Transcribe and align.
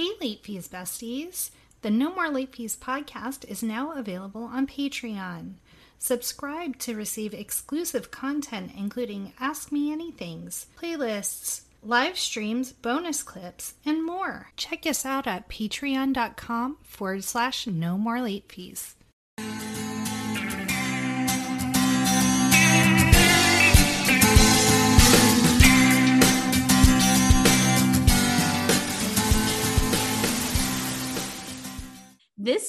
Hey, 0.00 0.12
Late 0.18 0.42
Fees 0.42 0.66
besties. 0.66 1.50
The 1.82 1.90
No 1.90 2.14
More 2.14 2.30
Late 2.30 2.56
Fees 2.56 2.74
podcast 2.74 3.44
is 3.44 3.62
now 3.62 3.92
available 3.92 4.44
on 4.44 4.66
Patreon. 4.66 5.56
Subscribe 5.98 6.78
to 6.78 6.96
receive 6.96 7.34
exclusive 7.34 8.10
content, 8.10 8.72
including 8.74 9.34
Ask 9.38 9.70
Me 9.70 9.94
Anythings, 9.94 10.64
playlists, 10.80 11.64
live 11.82 12.16
streams, 12.16 12.72
bonus 12.72 13.22
clips, 13.22 13.74
and 13.84 14.02
more. 14.02 14.48
Check 14.56 14.86
us 14.86 15.04
out 15.04 15.26
at 15.26 15.50
patreon.com 15.50 16.78
forward 16.82 17.22
slash 17.22 17.66
no 17.66 17.98
more 17.98 18.22
late 18.22 18.50
fees. 18.50 18.94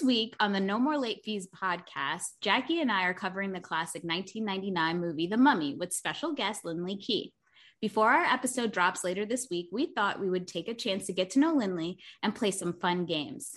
This 0.02 0.08
week 0.08 0.36
on 0.40 0.52
the 0.52 0.60
No 0.60 0.80
More 0.80 0.98
Late 0.98 1.22
Fees 1.24 1.48
podcast, 1.56 2.24
Jackie 2.42 2.82
and 2.82 2.92
I 2.92 3.04
are 3.04 3.14
covering 3.14 3.52
the 3.52 3.60
classic 3.60 4.04
1999 4.04 5.00
movie 5.00 5.28
The 5.28 5.38
Mummy 5.38 5.76
with 5.76 5.94
special 5.94 6.34
guest 6.34 6.66
Lindley 6.66 6.98
Key. 6.98 7.34
Before 7.82 8.10
our 8.10 8.24
episode 8.24 8.72
drops 8.72 9.04
later 9.04 9.28
this 9.28 9.48
week, 9.52 9.70
we 9.72 9.94
thought 9.94 10.20
we 10.20 10.28
would 10.28 10.48
take 10.48 10.68
a 10.68 10.74
chance 10.74 11.06
to 11.06 11.14
get 11.14 11.30
to 11.32 11.40
know 11.40 11.54
Lindley 11.54 12.00
and 12.24 12.34
play 12.34 12.50
some 12.50 12.74
fun 12.74 13.06
games. 13.06 13.52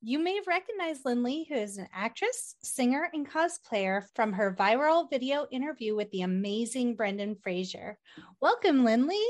You 0.00 0.18
may 0.18 0.36
have 0.36 0.46
recognized 0.46 1.02
Lindley, 1.04 1.44
who 1.46 1.56
is 1.56 1.76
an 1.76 1.88
actress, 1.92 2.54
singer, 2.62 3.10
and 3.12 3.30
cosplayer 3.30 4.04
from 4.14 4.32
her 4.32 4.56
viral 4.58 5.10
video 5.10 5.46
interview 5.50 5.94
with 5.94 6.10
the 6.10 6.22
amazing 6.22 6.96
Brendan 6.96 7.36
Fraser. 7.42 7.98
Welcome, 8.40 8.82
Lindley. 8.82 9.26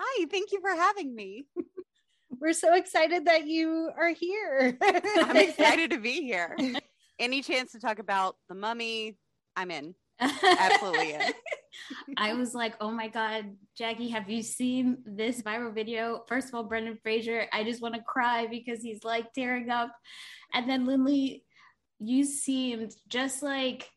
Hi, 0.00 0.26
thank 0.28 0.50
you 0.50 0.60
for 0.60 0.74
having 0.74 1.14
me. 1.14 1.44
We're 2.40 2.54
so 2.54 2.74
excited 2.74 3.26
that 3.26 3.46
you 3.46 3.90
are 3.98 4.10
here. 4.10 4.76
I'm 4.82 5.36
excited 5.36 5.90
to 5.90 5.98
be 5.98 6.12
here. 6.22 6.56
Any 7.18 7.42
chance 7.42 7.72
to 7.72 7.80
talk 7.80 7.98
about 7.98 8.36
the 8.48 8.54
mummy? 8.54 9.18
I'm 9.56 9.70
in. 9.70 9.94
Absolutely 10.18 11.12
in. 11.12 11.20
I 12.16 12.32
was 12.34 12.54
like, 12.54 12.74
oh 12.80 12.90
my 12.90 13.08
God, 13.08 13.56
Jackie, 13.76 14.08
have 14.08 14.28
you 14.30 14.42
seen 14.42 14.98
this 15.04 15.42
viral 15.42 15.74
video? 15.74 16.24
First 16.28 16.48
of 16.48 16.54
all, 16.54 16.64
Brendan 16.64 16.98
Fraser, 17.02 17.46
I 17.52 17.62
just 17.62 17.82
want 17.82 17.94
to 17.94 18.02
cry 18.02 18.46
because 18.46 18.80
he's 18.80 19.04
like 19.04 19.32
tearing 19.34 19.70
up. 19.70 19.94
And 20.54 20.68
then 20.68 20.86
Lindley, 20.86 21.44
you 21.98 22.24
seemed 22.24 22.94
just 23.08 23.42
like 23.42 23.88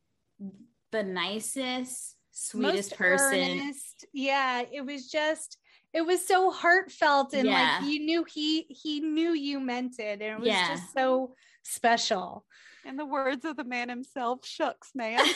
the 0.92 1.04
nicest, 1.04 2.16
sweetest 2.32 2.92
Most 2.92 2.98
person. 2.98 3.40
earnest. 3.40 4.06
Yeah, 4.14 4.64
it 4.72 4.86
was 4.86 5.10
just 5.10 5.58
it 5.94 6.02
was 6.06 6.26
so 6.28 6.50
heartfelt 6.52 7.34
and 7.34 7.48
Yeah. 7.48 7.80
like 7.82 7.90
you 7.90 8.00
knew 8.00 8.24
he 8.24 8.64
he 8.70 9.00
knew 9.00 9.34
you 9.34 9.60
meant 9.60 10.00
it 10.00 10.22
and 10.22 10.34
it 10.34 10.40
was 10.40 10.48
Yeah. 10.48 10.68
just 10.70 10.94
so 10.94 11.36
special. 11.64 12.46
In 12.86 12.98
the 12.98 13.06
words 13.06 13.46
of 13.46 13.56
the 13.56 13.64
man 13.64 13.88
himself, 13.90 14.46
shucks, 14.46 14.90
man. 14.96 15.24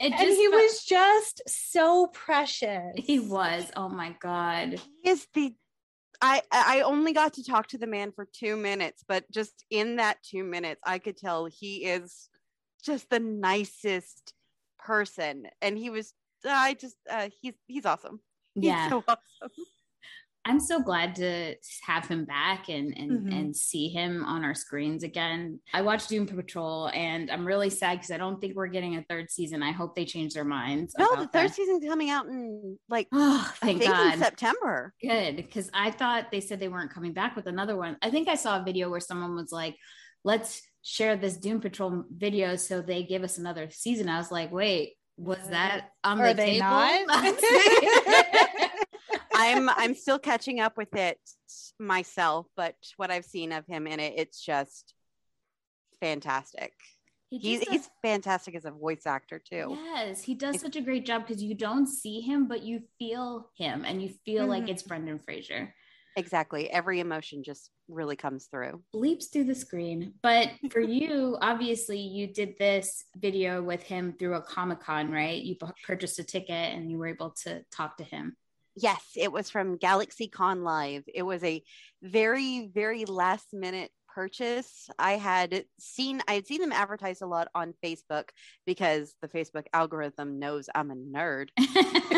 It 0.00 0.12
and 0.12 0.30
he 0.30 0.48
felt- 0.48 0.62
was 0.62 0.84
just 0.84 1.42
so 1.48 2.06
precious. 2.06 2.92
he 2.96 3.18
was. 3.18 3.68
Oh 3.74 3.88
my 3.88 4.14
God. 4.20 4.80
he 5.02 5.10
is 5.10 5.26
the 5.34 5.54
I 6.22 6.42
I 6.52 6.82
only 6.82 7.12
got 7.12 7.32
to 7.34 7.44
talk 7.44 7.66
to 7.68 7.78
the 7.78 7.86
man 7.88 8.12
for 8.12 8.24
two 8.32 8.56
minutes, 8.56 9.02
but 9.08 9.28
just 9.32 9.64
in 9.70 9.96
that 9.96 10.18
two 10.22 10.44
minutes, 10.44 10.80
I 10.86 10.98
could 11.00 11.16
tell 11.16 11.46
he 11.46 11.84
is 11.84 12.28
just 12.84 13.10
the 13.10 13.18
nicest 13.18 14.34
person. 14.78 15.48
And 15.60 15.76
he 15.76 15.90
was 15.90 16.12
I 16.46 16.74
just 16.74 16.96
uh 17.10 17.28
he's 17.40 17.54
he's 17.66 17.86
awesome. 17.86 18.20
He's 18.54 18.64
Yeah. 18.64 18.88
so 18.90 19.04
awesome. 19.06 19.50
I'm 20.44 20.60
so 20.60 20.80
glad 20.80 21.16
to 21.16 21.56
have 21.84 22.06
him 22.08 22.24
back 22.24 22.68
and 22.70 22.96
and 22.96 23.10
Mhm. 23.26 23.32
and 23.38 23.56
see 23.56 23.88
him 23.88 24.24
on 24.24 24.44
our 24.44 24.54
screens 24.54 25.02
again. 25.02 25.60
I 25.74 25.82
watched 25.82 26.08
Doom 26.08 26.26
Patrol 26.26 26.88
and 26.94 27.30
I'm 27.30 27.46
really 27.46 27.68
sad 27.68 27.96
because 27.98 28.10
I 28.10 28.16
don't 28.16 28.40
think 28.40 28.56
we're 28.56 28.68
getting 28.68 28.96
a 28.96 29.02
third 29.02 29.30
season. 29.30 29.62
I 29.62 29.72
hope 29.72 29.94
they 29.94 30.06
change 30.06 30.32
their 30.34 30.44
minds. 30.46 30.94
No, 30.98 31.06
the 31.16 31.26
third 31.26 31.50
that. 31.50 31.54
season's 31.54 31.84
coming 31.84 32.08
out 32.08 32.26
in 32.26 32.78
like 32.88 33.08
Oh, 33.12 33.52
thank 33.56 33.82
God. 33.82 34.14
in 34.14 34.18
September. 34.20 34.94
Good, 35.02 35.36
because 35.36 35.68
I 35.74 35.90
thought 35.90 36.30
they 36.32 36.40
said 36.40 36.60
they 36.60 36.68
weren't 36.68 36.92
coming 36.94 37.12
back 37.12 37.36
with 37.36 37.46
another 37.46 37.76
one. 37.76 37.98
I 38.00 38.10
think 38.10 38.28
I 38.28 38.36
saw 38.36 38.60
a 38.60 38.64
video 38.64 38.88
where 38.88 39.00
someone 39.00 39.34
was 39.34 39.52
like, 39.52 39.76
"Let's 40.24 40.62
share 40.82 41.16
this 41.16 41.36
Doom 41.36 41.60
Patrol 41.60 42.04
video," 42.10 42.56
so 42.56 42.80
they 42.80 43.02
give 43.02 43.22
us 43.22 43.36
another 43.36 43.68
season. 43.70 44.08
I 44.08 44.16
was 44.16 44.30
like, 44.32 44.50
"Wait, 44.50 44.94
was 45.18 45.38
that 45.50 45.92
on 46.04 46.20
Are 46.20 46.32
the 46.32 46.42
table?" 46.42 46.66
I'm 49.34 49.68
I'm 49.76 49.94
still 49.94 50.18
catching 50.18 50.60
up 50.60 50.76
with 50.76 50.94
it 50.94 51.18
myself, 51.78 52.46
but 52.56 52.74
what 52.96 53.10
I've 53.10 53.24
seen 53.24 53.52
of 53.52 53.66
him 53.66 53.86
in 53.86 54.00
it, 54.00 54.14
it's 54.16 54.40
just 54.40 54.94
fantastic. 56.00 56.72
He 57.30 57.38
He's 57.38 57.60
he's 57.60 57.90
fantastic 58.02 58.54
as 58.54 58.64
a 58.64 58.70
voice 58.70 59.06
actor 59.06 59.38
too. 59.38 59.78
yes, 59.94 60.22
he 60.22 60.34
does 60.34 60.60
such 60.60 60.76
a 60.76 60.80
great 60.80 61.04
job 61.04 61.26
because 61.26 61.42
you 61.42 61.54
don't 61.54 61.86
see 61.86 62.20
him, 62.20 62.48
but 62.48 62.62
you 62.62 62.82
feel 62.98 63.50
him, 63.56 63.84
and 63.84 64.02
you 64.02 64.10
feel 64.24 64.46
like 64.46 64.64
Mhm. 64.64 64.68
it's 64.70 64.82
Brendan 64.82 65.18
Fraser. 65.18 65.74
Exactly. 66.18 66.68
Every 66.68 66.98
emotion 66.98 67.44
just 67.44 67.70
really 67.88 68.16
comes 68.16 68.46
through. 68.46 68.82
Bleeps 68.92 69.32
through 69.32 69.44
the 69.44 69.54
screen. 69.54 70.14
But 70.20 70.50
for 70.70 70.80
you, 70.80 71.38
obviously, 71.40 72.00
you 72.00 72.26
did 72.26 72.54
this 72.58 73.04
video 73.16 73.62
with 73.62 73.84
him 73.84 74.14
through 74.18 74.34
a 74.34 74.42
Comic 74.42 74.80
Con, 74.80 75.12
right? 75.12 75.40
You 75.40 75.54
purchased 75.86 76.18
a 76.18 76.24
ticket 76.24 76.74
and 76.74 76.90
you 76.90 76.98
were 76.98 77.06
able 77.06 77.34
to 77.44 77.62
talk 77.70 77.98
to 77.98 78.04
him. 78.04 78.36
Yes, 78.74 79.12
it 79.16 79.30
was 79.30 79.48
from 79.48 79.76
Galaxy 79.76 80.26
Con 80.26 80.64
Live. 80.64 81.04
It 81.12 81.22
was 81.22 81.44
a 81.44 81.62
very, 82.02 82.68
very 82.74 83.04
last 83.04 83.46
minute 83.52 83.92
purchase. 84.18 84.90
I 84.98 85.12
had 85.12 85.64
seen 85.78 86.20
I 86.26 86.32
had 86.32 86.44
seen 86.44 86.60
them 86.60 86.72
advertised 86.72 87.22
a 87.22 87.26
lot 87.26 87.46
on 87.54 87.72
Facebook 87.84 88.30
because 88.66 89.14
the 89.22 89.28
Facebook 89.28 89.66
algorithm 89.72 90.40
knows 90.40 90.68
I'm 90.74 90.90
a 90.90 90.96
nerd. 90.96 91.50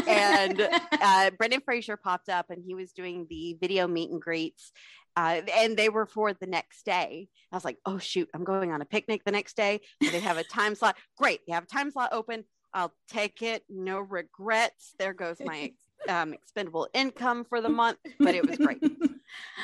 and 0.08 0.66
uh, 0.92 1.30
Brendan 1.36 1.60
Fraser 1.60 1.98
popped 1.98 2.30
up 2.30 2.46
and 2.48 2.64
he 2.66 2.74
was 2.74 2.92
doing 2.92 3.26
the 3.28 3.58
video 3.60 3.86
meet 3.86 4.10
and 4.10 4.18
greets. 4.18 4.72
Uh, 5.14 5.42
and 5.54 5.76
they 5.76 5.90
were 5.90 6.06
for 6.06 6.32
the 6.32 6.46
next 6.46 6.86
day. 6.86 7.28
I 7.52 7.56
was 7.56 7.66
like, 7.66 7.76
oh, 7.84 7.98
shoot, 7.98 8.30
I'm 8.32 8.44
going 8.44 8.72
on 8.72 8.80
a 8.80 8.86
picnic 8.86 9.20
the 9.26 9.32
next 9.32 9.54
day. 9.54 9.80
They 10.00 10.20
have 10.20 10.38
a 10.38 10.44
time 10.44 10.74
slot. 10.74 10.96
Great. 11.18 11.40
They 11.46 11.52
have 11.52 11.64
a 11.64 11.66
time 11.66 11.90
slot 11.90 12.14
open. 12.14 12.44
I'll 12.72 12.94
take 13.10 13.42
it. 13.42 13.62
No 13.68 14.00
regrets. 14.00 14.94
There 14.98 15.12
goes 15.12 15.36
my 15.44 15.72
um, 16.08 16.32
expendable 16.32 16.88
income 16.94 17.44
for 17.44 17.60
the 17.60 17.68
month. 17.82 17.98
But 18.18 18.34
it 18.34 18.46
was 18.48 18.58
great. 18.58 18.82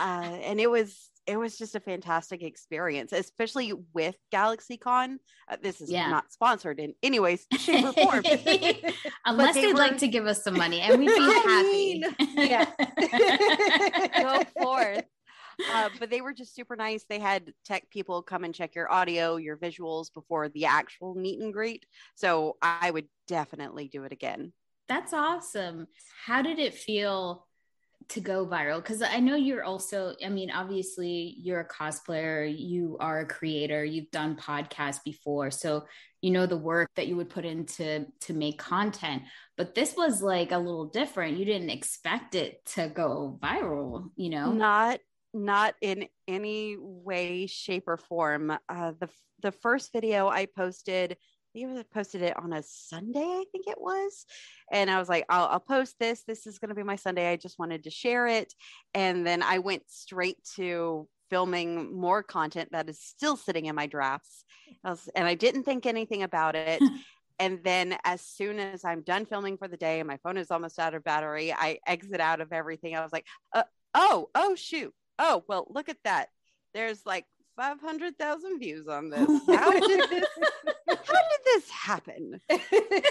Uh, 0.00 0.38
and 0.44 0.60
it 0.60 0.70
was 0.70 1.10
it 1.26 1.36
was 1.36 1.58
just 1.58 1.74
a 1.74 1.80
fantastic 1.80 2.40
experience, 2.44 3.10
especially 3.10 3.72
with 3.92 4.14
GalaxyCon. 4.32 5.16
Uh, 5.50 5.56
this 5.60 5.80
is 5.80 5.90
Yeah. 5.90 6.08
not 6.08 6.30
sponsored 6.30 6.78
in 6.78 6.94
any 7.02 7.18
way, 7.18 7.36
shape, 7.58 7.84
or 7.84 7.92
form. 7.94 8.22
Unless 9.24 9.54
they 9.56 9.62
they'd 9.62 9.72
were- 9.72 9.78
like 9.80 9.98
to 9.98 10.06
give 10.06 10.24
us 10.28 10.44
some 10.44 10.56
money 10.56 10.80
and 10.82 11.00
we'd 11.00 11.08
be 11.08 11.20
happy. 11.20 12.04
yeah. 12.36 12.66
go 14.22 14.44
forth. 14.62 15.04
Uh, 15.74 15.88
but 15.98 16.10
they 16.10 16.20
were 16.20 16.32
just 16.34 16.54
super 16.54 16.76
nice. 16.76 17.04
They 17.08 17.18
had 17.18 17.52
tech 17.64 17.90
people 17.90 18.22
come 18.22 18.44
and 18.44 18.54
check 18.54 18.76
your 18.76 18.90
audio, 18.92 19.34
your 19.36 19.56
visuals 19.56 20.12
before 20.14 20.48
the 20.48 20.66
actual 20.66 21.14
meet 21.16 21.40
and 21.40 21.52
greet. 21.52 21.86
So 22.14 22.56
I 22.62 22.90
would 22.90 23.08
definitely 23.26 23.88
do 23.88 24.04
it 24.04 24.12
again. 24.12 24.52
That's 24.88 25.12
awesome. 25.12 25.88
How 26.24 26.42
did 26.42 26.58
it 26.58 26.74
feel 26.74 27.46
to 28.08 28.20
go 28.20 28.46
viral? 28.46 28.76
Because 28.76 29.02
I 29.02 29.18
know 29.18 29.34
you're 29.34 29.64
also, 29.64 30.14
I 30.24 30.28
mean, 30.28 30.50
obviously 30.50 31.34
you're 31.38 31.60
a 31.60 31.68
cosplayer, 31.68 32.52
you 32.56 32.96
are 33.00 33.20
a 33.20 33.26
creator, 33.26 33.84
you've 33.84 34.10
done 34.10 34.36
podcasts 34.36 35.02
before. 35.04 35.50
So 35.50 35.86
you 36.22 36.30
know 36.30 36.46
the 36.46 36.56
work 36.56 36.90
that 36.96 37.08
you 37.08 37.16
would 37.16 37.30
put 37.30 37.44
into 37.44 38.06
to 38.20 38.32
make 38.32 38.58
content. 38.58 39.22
But 39.56 39.74
this 39.74 39.94
was 39.96 40.22
like 40.22 40.52
a 40.52 40.58
little 40.58 40.86
different. 40.86 41.38
You 41.38 41.44
didn't 41.44 41.70
expect 41.70 42.34
it 42.34 42.64
to 42.74 42.88
go 42.88 43.38
viral, 43.42 44.10
you 44.16 44.30
know? 44.30 44.52
Not 44.52 45.00
not 45.34 45.74
in 45.82 46.08
any 46.26 46.76
way, 46.78 47.46
shape, 47.46 47.84
or 47.86 47.96
form. 47.96 48.56
Uh, 48.68 48.92
the 48.98 49.08
the 49.42 49.52
first 49.52 49.92
video 49.92 50.28
I 50.28 50.46
posted 50.46 51.16
think 51.56 51.78
I 51.78 51.82
posted 51.94 52.22
it 52.22 52.36
on 52.36 52.52
a 52.52 52.62
Sunday, 52.62 53.20
I 53.20 53.44
think 53.50 53.66
it 53.66 53.80
was. 53.80 54.26
And 54.70 54.90
I 54.90 54.98
was 54.98 55.08
like, 55.08 55.24
I'll, 55.28 55.46
I'll 55.46 55.60
post 55.60 55.96
this. 55.98 56.22
This 56.26 56.46
is 56.46 56.58
going 56.58 56.68
to 56.68 56.74
be 56.74 56.82
my 56.82 56.96
Sunday. 56.96 57.30
I 57.30 57.36
just 57.36 57.58
wanted 57.58 57.84
to 57.84 57.90
share 57.90 58.26
it. 58.26 58.52
And 58.94 59.26
then 59.26 59.42
I 59.42 59.58
went 59.58 59.84
straight 59.88 60.38
to 60.56 61.08
filming 61.30 61.98
more 61.98 62.22
content 62.22 62.70
that 62.72 62.88
is 62.88 63.00
still 63.00 63.36
sitting 63.36 63.66
in 63.66 63.74
my 63.74 63.86
drafts. 63.86 64.44
I 64.84 64.90
was, 64.90 65.08
and 65.14 65.26
I 65.26 65.34
didn't 65.34 65.64
think 65.64 65.86
anything 65.86 66.22
about 66.22 66.56
it. 66.56 66.82
and 67.38 67.60
then 67.64 67.96
as 68.04 68.20
soon 68.20 68.58
as 68.58 68.84
I'm 68.84 69.02
done 69.02 69.26
filming 69.26 69.56
for 69.56 69.68
the 69.68 69.76
day 69.76 70.00
and 70.00 70.06
my 70.06 70.18
phone 70.18 70.36
is 70.36 70.50
almost 70.50 70.78
out 70.78 70.94
of 70.94 71.04
battery, 71.04 71.52
I 71.52 71.78
exit 71.86 72.20
out 72.20 72.40
of 72.40 72.52
everything. 72.52 72.94
I 72.94 73.02
was 73.02 73.12
like, 73.12 73.26
uh, 73.54 73.64
oh, 73.94 74.28
oh, 74.34 74.54
shoot. 74.54 74.92
Oh, 75.18 75.42
well, 75.48 75.66
look 75.70 75.88
at 75.88 75.98
that. 76.04 76.28
There's 76.74 77.00
like 77.06 77.24
500,000 77.56 78.58
views 78.58 78.86
on 78.88 79.10
this. 79.10 79.28
How 79.48 79.70
did 79.70 80.10
this, 80.10 80.26
how 80.88 80.94
did 80.94 81.40
this 81.44 81.70
happen? 81.70 82.40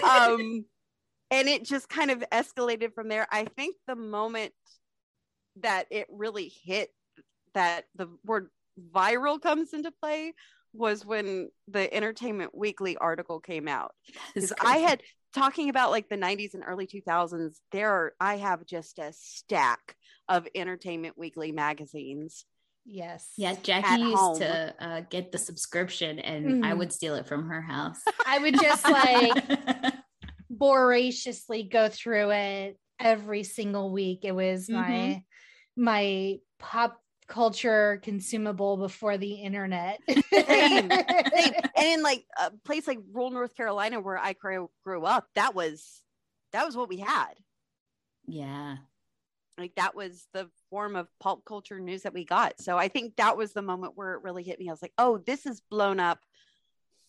Um, 0.04 0.64
and 1.30 1.48
it 1.48 1.64
just 1.64 1.88
kind 1.88 2.10
of 2.10 2.24
escalated 2.32 2.94
from 2.94 3.08
there. 3.08 3.26
I 3.30 3.44
think 3.44 3.76
the 3.86 3.96
moment 3.96 4.52
that 5.60 5.86
it 5.90 6.06
really 6.10 6.52
hit 6.64 6.90
that 7.54 7.84
the 7.96 8.08
word 8.24 8.48
viral 8.94 9.40
comes 9.40 9.72
into 9.72 9.90
play 9.90 10.34
was 10.72 11.04
when 11.04 11.50
the 11.68 11.92
Entertainment 11.92 12.54
Weekly 12.54 12.96
article 12.96 13.40
came 13.40 13.66
out. 13.66 13.92
Because 14.34 14.52
I 14.60 14.78
had 14.78 15.02
talking 15.34 15.68
about 15.68 15.90
like 15.90 16.08
the 16.08 16.16
90s 16.16 16.54
and 16.54 16.62
early 16.66 16.86
2000s, 16.86 17.56
there 17.72 17.90
are, 17.90 18.12
I 18.20 18.36
have 18.36 18.66
just 18.66 18.98
a 18.98 19.12
stack 19.12 19.96
of 20.28 20.46
Entertainment 20.54 21.16
Weekly 21.18 21.52
magazines. 21.52 22.44
Yes. 22.86 23.32
Yeah, 23.36 23.54
Jackie 23.62 24.02
used 24.02 24.16
home. 24.16 24.38
to 24.38 24.74
uh, 24.78 25.00
get 25.10 25.32
the 25.32 25.38
subscription 25.38 26.18
and 26.20 26.62
mm. 26.62 26.66
I 26.66 26.72
would 26.72 26.92
steal 26.92 27.16
it 27.16 27.26
from 27.26 27.48
her 27.48 27.60
house. 27.60 28.00
I 28.26 28.38
would 28.38 28.60
just 28.60 28.88
like 28.88 29.94
voraciously 30.50 31.64
go 31.64 31.88
through 31.88 32.30
it 32.30 32.78
every 33.00 33.42
single 33.42 33.90
week. 33.90 34.20
It 34.22 34.32
was 34.32 34.68
mm-hmm. 34.68 34.80
my 34.80 35.22
my 35.76 36.36
pop 36.58 37.00
culture 37.26 38.00
consumable 38.02 38.76
before 38.76 39.18
the 39.18 39.34
internet. 39.34 40.00
same, 40.08 40.90
same. 40.90 40.90
And 41.76 41.86
in 41.86 42.02
like 42.02 42.24
a 42.38 42.52
place 42.64 42.86
like 42.86 42.98
rural 43.12 43.30
North 43.30 43.56
Carolina 43.56 44.00
where 44.00 44.16
I 44.16 44.32
grew, 44.32 44.70
grew 44.84 45.04
up, 45.04 45.26
that 45.34 45.54
was 45.54 46.02
that 46.52 46.64
was 46.64 46.76
what 46.76 46.88
we 46.88 46.98
had. 46.98 47.34
Yeah. 48.26 48.76
Like 49.58 49.74
that 49.76 49.94
was 49.94 50.26
the 50.32 50.48
form 50.70 50.96
of 50.96 51.08
pulp 51.20 51.44
culture 51.44 51.80
news 51.80 52.02
that 52.02 52.14
we 52.14 52.24
got. 52.24 52.60
So 52.60 52.76
I 52.76 52.88
think 52.88 53.16
that 53.16 53.36
was 53.36 53.52
the 53.52 53.62
moment 53.62 53.92
where 53.96 54.14
it 54.14 54.22
really 54.22 54.42
hit 54.42 54.58
me. 54.58 54.68
I 54.68 54.72
was 54.72 54.82
like, 54.82 54.92
oh, 54.98 55.18
this 55.18 55.46
is 55.46 55.62
blown 55.70 55.98
up 55.98 56.20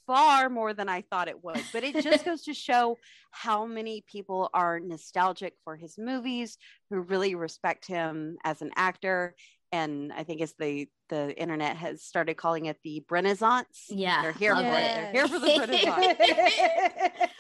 far 0.06 0.50
more 0.50 0.74
than 0.74 0.88
I 0.88 1.02
thought 1.02 1.28
it 1.28 1.44
would. 1.44 1.62
But 1.74 1.84
it 1.84 2.02
just 2.02 2.24
goes 2.26 2.44
to 2.44 2.54
show 2.54 2.98
how 3.32 3.66
many 3.66 4.04
people 4.10 4.50
are 4.54 4.80
nostalgic 4.80 5.54
for 5.66 5.76
his 5.76 5.98
movies, 5.98 6.58
who 6.90 7.02
really 7.02 7.36
respect 7.36 7.86
him 7.86 8.38
as 8.46 8.62
an 8.62 8.72
actor 8.76 9.36
and 9.72 10.14
I 10.14 10.24
think 10.24 10.42
as 10.42 10.54
the 10.58 10.88
the 11.10 11.40
internet 11.40 11.78
has 11.78 12.04
started 12.04 12.36
calling 12.36 12.66
it 12.66 12.78
the 12.84 13.04
Renaissance. 13.10 13.86
Yeah, 13.90 14.22
they're 14.22 14.32
here 14.32 14.56
for 14.56 14.62
it. 14.62 14.64
They're 14.66 15.12
here 15.12 15.28
for 15.28 15.40
the 15.40 15.48
Renaissance. 15.60 17.32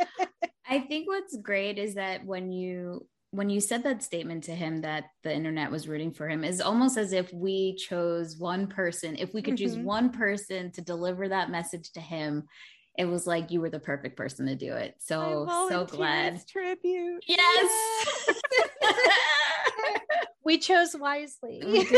I 0.69 0.80
think 0.80 1.07
what's 1.07 1.38
great 1.38 1.77
is 1.77 1.95
that 1.95 2.25
when 2.25 2.51
you 2.51 3.07
when 3.38 3.51
you 3.51 3.62
said 3.62 3.84
that 3.84 4.01
statement 4.01 4.45
to 4.45 4.56
him 4.56 4.81
that 4.81 5.12
the 5.24 5.31
internet 5.31 5.69
was 5.69 5.88
rooting 5.88 6.12
for 6.12 6.28
him 6.28 6.44
is 6.44 6.60
almost 6.60 6.98
as 6.98 7.13
if 7.13 7.31
we 7.31 7.75
chose 7.75 8.36
one 8.36 8.66
person. 8.66 9.16
If 9.16 9.31
we 9.31 9.44
could 9.44 9.54
mm-hmm. 9.54 9.63
choose 9.63 9.78
one 9.78 10.10
person 10.10 10.72
to 10.72 10.81
deliver 10.81 11.30
that 11.30 11.51
message 11.51 11.92
to 11.92 12.01
him, 12.01 12.48
it 12.98 13.06
was 13.06 13.28
like 13.28 13.51
you 13.51 13.62
were 13.62 13.69
the 13.69 13.80
perfect 13.80 14.18
person 14.18 14.48
to 14.48 14.56
do 14.56 14.74
it. 14.74 14.95
So 14.98 15.45
so 15.69 15.86
glad. 15.86 16.42
Tribute. 16.48 17.24
Yes. 17.28 17.69
yes. 18.18 18.42
we 20.44 20.57
chose 20.57 20.95
wisely. 21.00 21.62
We 21.63 21.88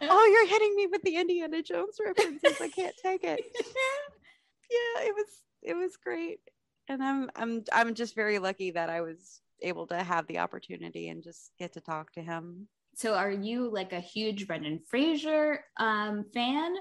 oh, 0.00 0.26
you're 0.32 0.48
hitting 0.48 0.74
me 0.74 0.86
with 0.90 1.02
the 1.02 1.16
Indiana 1.16 1.62
Jones 1.62 1.98
references. 2.02 2.58
I 2.62 2.68
can't 2.68 2.96
take 3.02 3.24
it. 3.24 3.40
yeah, 4.70 5.02
it 5.02 5.14
was 5.14 5.26
it 5.62 5.74
was 5.74 5.98
great. 6.02 6.40
And 6.88 7.02
I'm 7.02 7.30
I'm 7.36 7.64
I'm 7.72 7.94
just 7.94 8.14
very 8.14 8.38
lucky 8.38 8.70
that 8.72 8.90
I 8.90 9.00
was 9.00 9.40
able 9.62 9.86
to 9.88 10.02
have 10.02 10.26
the 10.26 10.38
opportunity 10.38 11.08
and 11.08 11.22
just 11.22 11.50
get 11.58 11.72
to 11.74 11.80
talk 11.80 12.12
to 12.12 12.22
him. 12.22 12.68
So 12.94 13.14
are 13.14 13.30
you 13.30 13.70
like 13.70 13.92
a 13.92 14.00
huge 14.00 14.46
Brendan 14.46 14.80
Fraser 14.88 15.60
um, 15.76 16.24
fan 16.32 16.74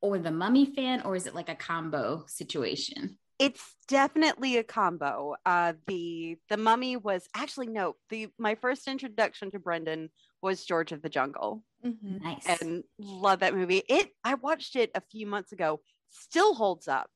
or 0.00 0.18
the 0.18 0.30
mummy 0.30 0.72
fan, 0.74 1.02
or 1.02 1.16
is 1.16 1.26
it 1.26 1.34
like 1.34 1.48
a 1.48 1.54
combo 1.54 2.24
situation? 2.26 3.18
It's 3.38 3.74
definitely 3.88 4.58
a 4.58 4.62
combo. 4.62 5.34
Uh, 5.44 5.74
the 5.86 6.38
the 6.48 6.56
mummy 6.56 6.96
was 6.96 7.26
actually 7.34 7.68
no. 7.68 7.96
The 8.10 8.28
my 8.38 8.54
first 8.54 8.86
introduction 8.86 9.50
to 9.50 9.58
Brendan 9.58 10.10
was 10.42 10.64
George 10.64 10.92
of 10.92 11.02
the 11.02 11.08
Jungle. 11.08 11.62
Mm-hmm. 11.84 12.24
Nice 12.24 12.60
and 12.60 12.84
love 12.98 13.40
that 13.40 13.54
movie. 13.54 13.82
It 13.88 14.10
I 14.24 14.34
watched 14.34 14.76
it 14.76 14.90
a 14.94 15.02
few 15.10 15.26
months 15.26 15.52
ago. 15.52 15.80
Still 16.10 16.54
holds 16.54 16.88
up 16.88 17.10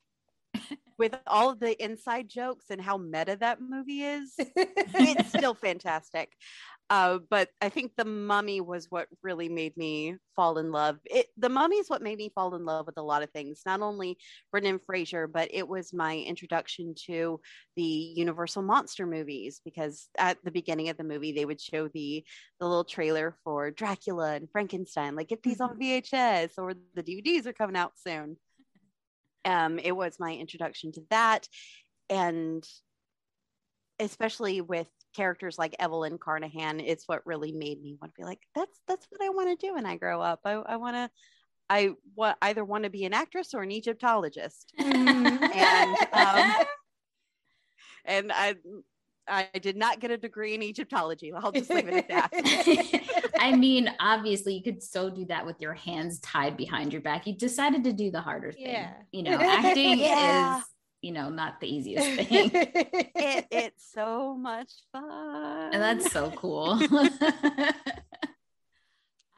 with 0.99 1.17
all 1.27 1.51
of 1.51 1.61
the 1.61 1.83
inside 1.83 2.29
jokes 2.29 2.67
and 2.71 2.81
how 2.81 2.97
meta 2.97 3.37
that 3.41 3.61
movie 3.61 4.03
is. 4.03 4.35
it's 4.39 5.29
still 5.37 5.55
fantastic. 5.55 6.33
Uh, 6.91 7.19
but 7.31 7.49
I 7.63 7.71
think 7.71 7.93
the 7.97 8.05
mummy 8.05 8.61
was 8.61 8.91
what 8.91 9.09
really 9.23 9.49
made 9.49 9.75
me 9.77 10.17
fall 10.37 10.59
in 10.59 10.71
love. 10.71 10.99
It, 11.07 11.27
the 11.39 11.49
mummy 11.49 11.77
is 11.77 11.89
what 11.89 12.03
made 12.03 12.19
me 12.19 12.31
fall 12.35 12.55
in 12.55 12.67
love 12.67 12.87
with 12.87 12.99
a 12.99 13.03
lot 13.03 13.23
of 13.23 13.31
things, 13.31 13.63
not 13.65 13.81
only 13.81 14.19
Brendan 14.51 14.79
Fraser, 14.85 15.27
but 15.27 15.49
it 15.51 15.67
was 15.67 15.95
my 15.95 16.19
introduction 16.19 16.95
to 17.07 17.41
the 17.77 17.83
Universal 17.83 18.63
monster 18.63 19.07
movies 19.07 19.63
because 19.65 20.09
at 20.19 20.37
the 20.45 20.51
beginning 20.51 20.91
of 20.91 20.99
the 20.99 21.05
movie 21.05 21.33
they 21.33 21.47
would 21.47 21.61
show 21.61 21.89
the 21.89 22.23
the 22.61 22.67
little 22.67 22.85
trailer 22.85 23.35
for 23.45 23.71
Dracula 23.71 24.35
and 24.35 24.51
Frankenstein, 24.51 25.17
like 25.17 25.29
get 25.29 25.43
these 25.43 25.61
on 25.61 25.79
mm-hmm. 25.79 26.17
VHS 26.17 26.53
or 26.59 26.75
the 26.95 27.03
DVDs 27.03 27.47
are 27.47 27.55
coming 27.55 27.77
out 27.77 27.93
soon. 27.97 28.37
Um, 29.45 29.79
it 29.79 29.93
was 29.93 30.17
my 30.19 30.33
introduction 30.35 30.93
to 30.93 31.03
that, 31.11 31.49
and 32.09 32.65
especially 33.99 34.61
with 34.61 34.89
characters 35.15 35.59
like 35.59 35.77
Evelyn 35.79 36.19
Carnahan, 36.19 36.81
it's 36.81 37.07
what 37.07 37.27
really 37.27 37.53
made 37.53 37.81
me 37.81 37.97
want 38.01 38.15
to 38.15 38.21
be 38.21 38.25
like, 38.25 38.41
that's 38.55 38.81
that's 38.89 39.07
what 39.11 39.25
I 39.25 39.31
want 39.31 39.59
to 39.59 39.67
do 39.67 39.75
when 39.75 39.87
I 39.87 39.97
grow 39.97 40.21
up. 40.21 40.41
I, 40.45 40.53
I 40.53 40.77
want 40.77 40.97
to 40.97 41.11
I 41.71 41.91
wa- 42.15 42.35
either 42.43 42.65
want 42.65 42.85
to 42.85 42.91
be 42.91 43.05
an 43.05 43.15
actress 43.15 43.55
or 43.55 43.63
an 43.63 43.71
Egyptologist. 43.71 44.73
Mm-hmm. 44.79 45.45
and 45.55 45.97
um, 46.13 46.67
and 48.05 48.33
I 48.33 48.55
I 49.27 49.49
did 49.61 49.77
not 49.77 50.01
get 50.01 50.11
a 50.11 50.19
degree 50.19 50.55
in 50.55 50.63
Egyptology. 50.63 51.33
I'll 51.33 51.53
just 51.53 51.71
leave 51.71 51.89
it 51.89 51.95
at 51.95 52.31
that. 52.33 53.31
I 53.39 53.57
mean, 53.57 53.91
obviously, 54.01 54.55
you 54.55 54.63
could 54.63 54.83
so 54.83 55.11
do 55.11 55.25
that 55.27 55.47
with 55.47 55.61
your 55.61 55.75
hands 55.75 56.19
tied 56.21 56.57
behind 56.57 56.93
your 56.93 57.03
back. 57.03 57.27
You 57.27 57.35
decided 57.35 57.85
to 57.85 57.93
do 57.93 58.11
the 58.11 58.21
harder 58.21 58.53
thing. 58.53 58.67
Yeah. 58.67 58.93
You 59.13 59.23
know, 59.23 59.39
acting 59.41 59.99
yeah. 59.99 60.59
is 60.59 60.65
you 61.05 61.13
know 61.13 61.29
not 61.29 61.61
the 61.61 61.69
easiest 61.69 62.07
thing 62.29 62.51
it, 62.55 63.47
it's 63.51 63.93
so 63.93 64.35
much 64.35 64.73
fun 64.91 65.75
and 65.75 65.83
that's 65.83 66.11
so 66.11 66.31
cool 66.31 66.81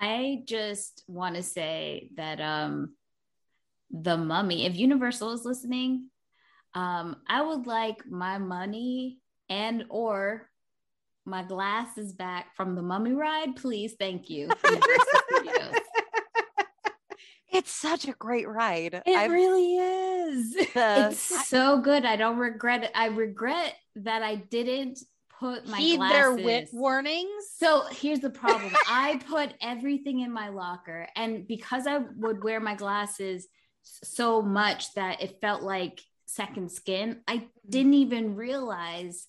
i 0.00 0.42
just 0.44 1.02
want 1.08 1.34
to 1.34 1.42
say 1.42 2.08
that 2.14 2.40
um 2.40 2.94
the 3.90 4.16
mummy 4.16 4.64
if 4.64 4.76
universal 4.76 5.32
is 5.32 5.44
listening 5.44 6.08
um 6.74 7.16
i 7.28 7.42
would 7.42 7.66
like 7.66 8.06
my 8.06 8.38
money 8.38 9.18
and 9.48 9.84
or 9.88 10.48
my 11.24 11.42
glasses 11.42 12.12
back 12.12 12.54
from 12.56 12.74
the 12.74 12.82
mummy 12.82 13.12
ride 13.12 13.56
please 13.56 13.94
thank 13.98 14.30
you 14.30 14.48
it's 17.56 17.72
such 17.72 18.06
a 18.06 18.12
great 18.12 18.48
ride. 18.48 19.02
It 19.06 19.16
I've, 19.16 19.30
really 19.30 19.76
is. 19.76 20.54
The, 20.54 20.66
it's 21.10 21.48
so 21.48 21.80
good. 21.80 22.04
I 22.04 22.16
don't 22.16 22.38
regret 22.38 22.84
it. 22.84 22.90
I 22.94 23.06
regret 23.06 23.74
that 23.96 24.22
I 24.22 24.36
didn't 24.36 25.00
put 25.40 25.66
my 25.66 25.78
Heed 25.78 25.96
glasses. 25.96 26.16
their 26.16 26.34
wit 26.44 26.68
warnings. 26.72 27.44
So 27.56 27.84
here's 27.90 28.20
the 28.20 28.30
problem. 28.30 28.72
I 28.88 29.20
put 29.28 29.54
everything 29.60 30.20
in 30.20 30.32
my 30.32 30.48
locker, 30.48 31.08
and 31.16 31.46
because 31.46 31.86
I 31.86 31.98
would 32.16 32.42
wear 32.42 32.60
my 32.60 32.74
glasses 32.74 33.46
so 33.82 34.42
much 34.42 34.92
that 34.94 35.22
it 35.22 35.40
felt 35.40 35.62
like 35.62 36.02
second 36.26 36.70
skin, 36.70 37.20
I 37.26 37.36
mm-hmm. 37.36 37.70
didn't 37.70 37.94
even 37.94 38.36
realize 38.36 39.26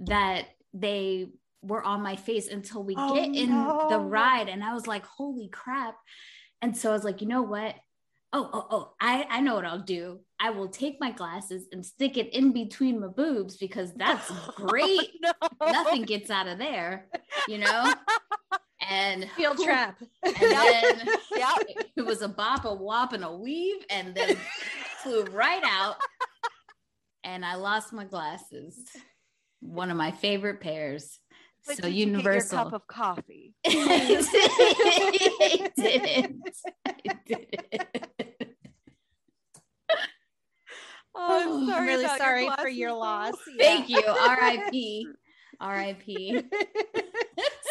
that 0.00 0.46
they 0.74 1.28
were 1.62 1.82
on 1.82 2.02
my 2.02 2.16
face 2.16 2.48
until 2.48 2.84
we 2.84 2.94
oh, 2.96 3.14
get 3.14 3.34
in 3.34 3.50
no. 3.50 3.88
the 3.88 3.98
ride, 3.98 4.48
and 4.48 4.62
I 4.62 4.74
was 4.74 4.86
like, 4.86 5.04
"Holy 5.06 5.48
crap!" 5.48 5.96
And 6.62 6.76
so 6.76 6.90
I 6.90 6.92
was 6.94 7.04
like, 7.04 7.20
you 7.20 7.28
know 7.28 7.42
what? 7.42 7.74
Oh, 8.32 8.50
oh, 8.52 8.66
oh, 8.70 8.92
I, 9.00 9.26
I 9.30 9.40
know 9.40 9.54
what 9.54 9.64
I'll 9.64 9.78
do. 9.78 10.20
I 10.40 10.50
will 10.50 10.68
take 10.68 11.00
my 11.00 11.10
glasses 11.10 11.68
and 11.72 11.84
stick 11.84 12.16
it 12.16 12.34
in 12.34 12.52
between 12.52 13.00
my 13.00 13.06
boobs 13.06 13.56
because 13.56 13.92
that's 13.94 14.26
oh, 14.30 14.52
great. 14.56 15.10
no. 15.20 15.32
Nothing 15.60 16.02
gets 16.02 16.30
out 16.30 16.48
of 16.48 16.58
there, 16.58 17.06
you 17.48 17.58
know? 17.58 17.94
And 18.88 19.28
field 19.36 19.58
trap. 19.58 20.00
And 20.22 20.36
then 20.36 21.08
yeah. 21.36 21.54
it, 21.66 21.90
it 21.96 22.06
was 22.06 22.22
a 22.22 22.28
bop, 22.28 22.66
a 22.66 22.72
wop, 22.72 23.14
and 23.14 23.24
a 23.24 23.36
weave. 23.36 23.82
And 23.90 24.14
then 24.14 24.36
flew 25.02 25.24
right 25.24 25.62
out, 25.64 25.96
and 27.24 27.44
I 27.44 27.56
lost 27.56 27.92
my 27.92 28.04
glasses. 28.04 28.78
One 29.66 29.90
of 29.90 29.96
my 29.96 30.10
favorite 30.10 30.60
pairs. 30.60 31.18
But 31.66 31.78
so 31.78 31.86
you 31.88 32.06
universal. 32.06 32.58
your 32.58 32.64
cup 32.64 32.72
of 32.72 32.86
coffee. 32.86 33.54
I 33.66 34.20
didn't. 35.76 36.42
I 36.86 36.94
didn't. 37.26 37.66
Oh, 41.18 41.68
I'm 41.68 41.74
I'm 41.74 41.86
really 41.86 42.06
sorry 42.18 42.44
your 42.44 42.56
for 42.56 42.68
your 42.68 42.92
loss. 42.92 43.32
though. 43.32 43.52
Thank 43.58 43.88
you. 43.88 44.02
R.I.P. 44.06 45.08
R.I.P. 45.58 46.42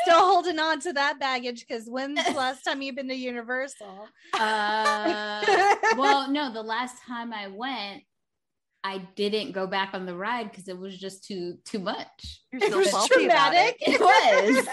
Still 0.01 0.19
holding 0.19 0.57
on 0.57 0.79
to 0.81 0.93
that 0.93 1.19
baggage 1.19 1.65
because 1.67 1.87
when's 1.87 2.23
the 2.25 2.31
last 2.31 2.63
time 2.63 2.81
you've 2.81 2.95
been 2.95 3.07
to 3.07 3.15
Universal? 3.15 4.07
Uh, 4.33 5.45
well, 5.95 6.29
no, 6.31 6.51
the 6.51 6.63
last 6.63 7.03
time 7.07 7.31
I 7.31 7.47
went, 7.47 8.03
I 8.85 8.99
didn't 9.15 9.53
go 9.53 9.65
back 9.65 9.95
on 9.95 10.05
the 10.05 10.15
ride 10.15 10.51
because 10.51 10.67
it 10.67 10.77
was 10.77 10.95
just 10.95 11.25
too 11.25 11.57
too 11.65 11.79
much. 11.79 12.41
You're 12.53 12.65
It 12.65 12.75
was 12.75 13.07
traumatic. 13.07 13.77
It 13.81 13.99
was. 13.99 14.67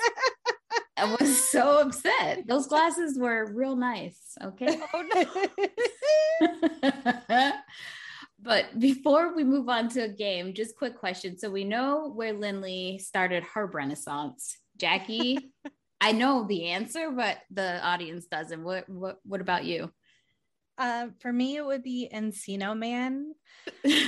I 0.98 1.16
was 1.18 1.48
so 1.48 1.80
upset. 1.80 2.46
Those 2.46 2.66
glasses 2.66 3.18
were 3.18 3.50
real 3.54 3.74
nice. 3.74 4.20
Okay. 4.42 4.78
Oh, 4.92 5.02
but 8.42 8.78
before 8.78 9.34
we 9.34 9.44
move 9.44 9.70
on 9.70 9.88
to 9.88 10.02
a 10.02 10.08
game, 10.08 10.52
just 10.52 10.76
quick 10.76 10.98
question. 10.98 11.38
So 11.38 11.50
we 11.50 11.64
know 11.64 12.12
where 12.14 12.34
Lindley 12.34 12.98
started 12.98 13.44
her 13.54 13.64
renaissance. 13.64 14.58
Jackie, 14.76 15.54
I 16.02 16.12
know 16.12 16.44
the 16.46 16.66
answer, 16.66 17.10
but 17.10 17.38
the 17.50 17.82
audience 17.82 18.26
doesn't. 18.26 18.62
What 18.62 18.86
what 18.90 19.20
what 19.24 19.40
about 19.40 19.64
you? 19.64 19.90
Uh, 20.82 21.06
for 21.20 21.32
me, 21.32 21.56
it 21.56 21.64
would 21.64 21.82
be 21.84 22.08
Encino 22.12 22.76
Man. 22.76 23.32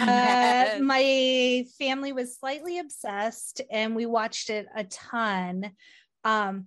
Uh, 0.00 0.06
Yes. 0.08 0.80
my 0.80 1.64
family 1.78 2.12
was 2.12 2.36
slightly 2.36 2.78
obsessed, 2.80 3.60
and 3.70 3.94
we 3.94 4.06
watched 4.06 4.50
it 4.50 4.66
a 4.74 4.82
ton. 4.84 5.70
Um, 6.24 6.66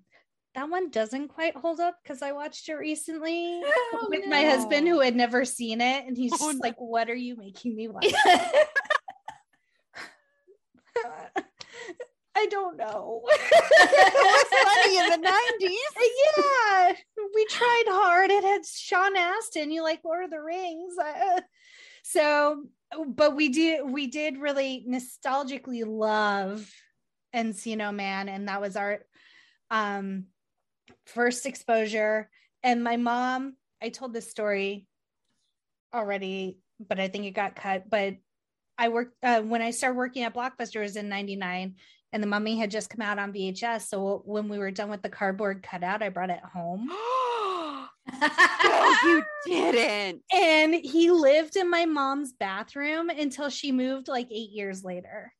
that 0.55 0.69
one 0.69 0.89
doesn't 0.89 1.27
quite 1.27 1.55
hold 1.55 1.79
up 1.81 1.97
because 2.01 2.21
I 2.21 2.31
watched 2.31 2.69
it 2.69 2.75
recently 2.75 3.61
Oh, 3.65 4.07
with 4.09 4.27
my 4.27 4.43
husband 4.45 4.87
who 4.87 5.01
had 5.01 5.15
never 5.15 5.43
seen 5.45 5.81
it, 5.81 6.05
and 6.05 6.17
he's 6.17 6.31
Oh, 6.33 6.37
just 6.47 6.59
no. 6.63 6.67
like, 6.67 6.75
"What 6.79 7.09
are 7.09 7.15
you 7.15 7.35
making 7.35 7.75
me 7.75 7.87
watch?" 7.89 8.05
I 12.37 12.45
don't 12.51 12.77
know. 12.77 13.23
it 13.31 14.13
was 14.13 14.45
funny 14.63 14.97
in 14.99 15.21
the 15.21 15.27
90s. 15.27 15.73
yeah, 16.37 16.93
we 17.33 17.45
tried 17.45 17.83
hard. 17.87 18.29
It 18.29 18.43
had 18.43 18.63
Sean 18.63 19.15
Astin. 19.17 19.71
You 19.71 19.81
like 19.81 20.01
Lord 20.05 20.23
of 20.23 20.29
the 20.29 20.41
Rings, 20.41 20.93
so. 22.03 22.63
But 23.07 23.35
we 23.35 23.49
did 23.49 23.89
we 23.89 24.07
did 24.07 24.37
really 24.37 24.85
nostalgically 24.87 25.83
love 25.85 26.71
Encino 27.35 27.93
Man, 27.93 28.29
and 28.29 28.47
that 28.47 28.61
was 28.61 28.75
our 28.75 28.99
um 29.71 30.25
first 31.07 31.47
exposure. 31.47 32.29
And 32.61 32.83
my 32.83 32.97
mom, 32.97 33.55
I 33.81 33.89
told 33.89 34.13
this 34.13 34.29
story 34.29 34.85
already, 35.91 36.59
but 36.79 36.99
I 36.99 37.07
think 37.07 37.25
it 37.25 37.31
got 37.31 37.55
cut. 37.55 37.89
But 37.89 38.17
I 38.77 38.89
worked 38.89 39.15
uh, 39.23 39.41
when 39.41 39.63
I 39.63 39.71
started 39.71 39.97
working 39.97 40.23
at 40.23 40.35
Blockbuster 40.35 40.77
it 40.77 40.81
was 40.81 40.95
in 40.97 41.09
'99, 41.09 41.75
and 42.13 42.23
the 42.23 42.27
Mummy 42.27 42.57
had 42.57 42.71
just 42.71 42.89
come 42.89 43.01
out 43.01 43.19
on 43.19 43.33
VHS. 43.33 43.87
So 43.87 44.21
when 44.25 44.47
we 44.49 44.57
were 44.57 44.71
done 44.71 44.89
with 44.89 45.01
the 45.01 45.09
cardboard 45.09 45.61
cutout, 45.63 46.01
I 46.01 46.09
brought 46.09 46.29
it 46.29 46.39
home. 46.39 46.89
no, 48.21 48.95
you 49.03 49.23
didn't. 49.45 50.21
And 50.33 50.73
he 50.73 51.11
lived 51.11 51.55
in 51.57 51.69
my 51.69 51.85
mom's 51.85 52.33
bathroom 52.33 53.09
until 53.09 53.49
she 53.49 53.71
moved 53.71 54.07
like 54.07 54.27
eight 54.31 54.51
years 54.51 54.83
later. 54.83 55.33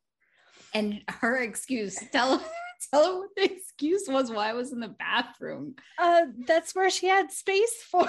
and 0.74 1.02
her 1.08 1.38
excuse. 1.38 1.98
Tell 2.12 2.42
tell 2.92 3.06
her 3.06 3.20
what 3.22 3.30
the 3.36 3.44
excuse 3.46 4.04
was 4.08 4.30
why 4.30 4.50
I 4.50 4.54
was 4.54 4.72
in 4.72 4.80
the 4.80 4.90
bathroom. 4.90 5.76
Uh, 5.98 6.26
that's 6.46 6.76
where 6.76 6.90
she 6.90 7.08
had 7.08 7.32
space 7.32 7.82
for. 7.90 8.08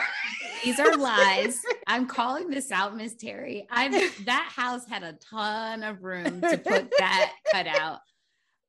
These 0.64 0.78
are 0.80 0.96
lies. 0.96 1.62
I'm 1.86 2.06
calling 2.06 2.50
this 2.50 2.70
out, 2.70 2.96
Miss 2.96 3.14
Terry. 3.14 3.66
I'm 3.70 3.92
that 4.24 4.52
house 4.54 4.86
had 4.88 5.04
a 5.04 5.14
ton 5.30 5.82
of 5.84 6.02
room 6.02 6.40
to 6.42 6.58
put 6.58 6.92
that 6.98 7.32
cut 7.52 7.66
out. 7.66 8.00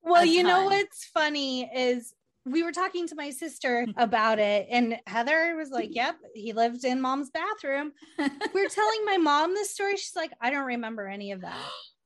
Well, 0.01 0.25
you 0.25 0.43
know 0.43 0.65
what's 0.65 1.05
funny 1.05 1.69
is 1.73 2.13
we 2.45 2.63
were 2.63 2.71
talking 2.71 3.07
to 3.07 3.15
my 3.15 3.29
sister 3.29 3.85
hmm. 3.85 3.91
about 3.97 4.39
it, 4.39 4.67
and 4.69 4.97
Heather 5.05 5.55
was 5.55 5.69
like, 5.69 5.89
Yep, 5.91 6.15
he 6.33 6.53
lived 6.53 6.85
in 6.85 7.01
mom's 7.01 7.29
bathroom. 7.29 7.91
We 8.17 8.65
are 8.65 8.69
telling 8.69 9.05
my 9.05 9.17
mom 9.17 9.53
this 9.53 9.71
story. 9.71 9.97
She's 9.97 10.15
like, 10.15 10.31
I 10.41 10.49
don't 10.49 10.65
remember 10.65 11.07
any 11.07 11.31
of 11.31 11.41
that. 11.41 11.57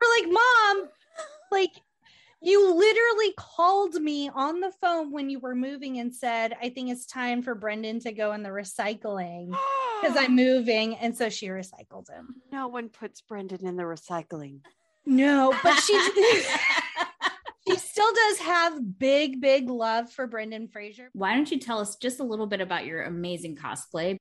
We're 0.01 0.21
like, 0.21 0.33
Mom, 0.33 0.89
like, 1.51 1.71
you 2.41 2.73
literally 2.73 3.33
called 3.37 3.95
me 3.95 4.29
on 4.33 4.59
the 4.59 4.71
phone 4.81 5.13
when 5.13 5.29
you 5.29 5.39
were 5.39 5.55
moving 5.55 5.99
and 5.99 6.13
said, 6.13 6.53
I 6.61 6.69
think 6.69 6.89
it's 6.89 7.05
time 7.05 7.41
for 7.41 7.55
Brendan 7.55 8.01
to 8.01 8.11
go 8.11 8.33
in 8.33 8.43
the 8.43 8.49
recycling 8.49 9.55
because 10.01 10.17
I'm 10.17 10.35
moving. 10.35 10.95
And 10.95 11.15
so 11.15 11.29
she 11.29 11.47
recycled 11.47 12.09
him. 12.09 12.35
no 12.51 12.67
one 12.67 12.89
puts 12.89 13.21
Brendan 13.21 13.65
in 13.65 13.77
the 13.77 13.83
recycling. 13.83 14.59
No, 15.05 15.57
but 15.63 15.79
she 15.79 15.93
still 18.03 18.29
does 18.29 18.39
have 18.39 18.99
big, 18.99 19.41
big 19.41 19.69
love 19.69 20.11
for 20.11 20.27
Brendan 20.27 20.67
Fraser. 20.67 21.09
Why 21.13 21.33
don't 21.33 21.49
you 21.49 21.59
tell 21.59 21.79
us 21.79 21.95
just 21.95 22.19
a 22.19 22.23
little 22.23 22.47
bit 22.47 22.61
about 22.61 22.85
your 22.85 23.03
amazing 23.03 23.55
cosplay? 23.55 24.17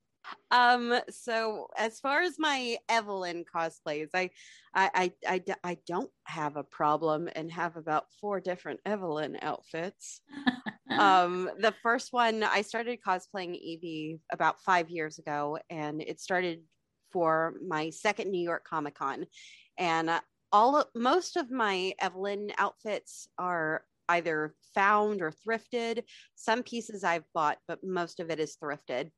Um, 0.52 1.00
so 1.10 1.66
as 1.76 1.98
far 1.98 2.22
as 2.22 2.38
my 2.38 2.76
Evelyn 2.88 3.44
cosplays, 3.52 4.08
I 4.14 4.30
I 4.72 5.12
I 5.26 5.42
I 5.64 5.76
don't 5.86 6.10
have 6.24 6.56
a 6.56 6.62
problem 6.62 7.28
and 7.34 7.50
have 7.50 7.76
about 7.76 8.04
four 8.20 8.38
different 8.38 8.80
Evelyn 8.86 9.36
outfits. 9.42 10.20
um, 10.98 11.50
the 11.58 11.74
first 11.82 12.12
one 12.12 12.44
I 12.44 12.62
started 12.62 13.00
cosplaying 13.04 13.56
Evie 13.56 14.20
about 14.30 14.60
five 14.60 14.90
years 14.90 15.18
ago, 15.18 15.58
and 15.70 16.00
it 16.00 16.20
started 16.20 16.60
for 17.12 17.54
my 17.66 17.90
second 17.90 18.30
New 18.30 18.42
York 18.42 18.64
Comic 18.64 18.94
Con, 18.94 19.26
and 19.76 20.08
uh, 20.08 20.20
all 20.52 20.76
of, 20.76 20.86
most 20.94 21.36
of 21.36 21.50
my 21.50 21.94
Evelyn 22.00 22.52
outfits 22.58 23.26
are 23.38 23.84
either 24.08 24.54
found 24.74 25.22
or 25.22 25.32
thrifted. 25.32 26.02
Some 26.34 26.62
pieces 26.62 27.04
I've 27.04 27.24
bought, 27.34 27.58
but 27.66 27.82
most 27.82 28.20
of 28.20 28.30
it 28.30 28.38
is 28.38 28.56
thrifted. 28.62 29.10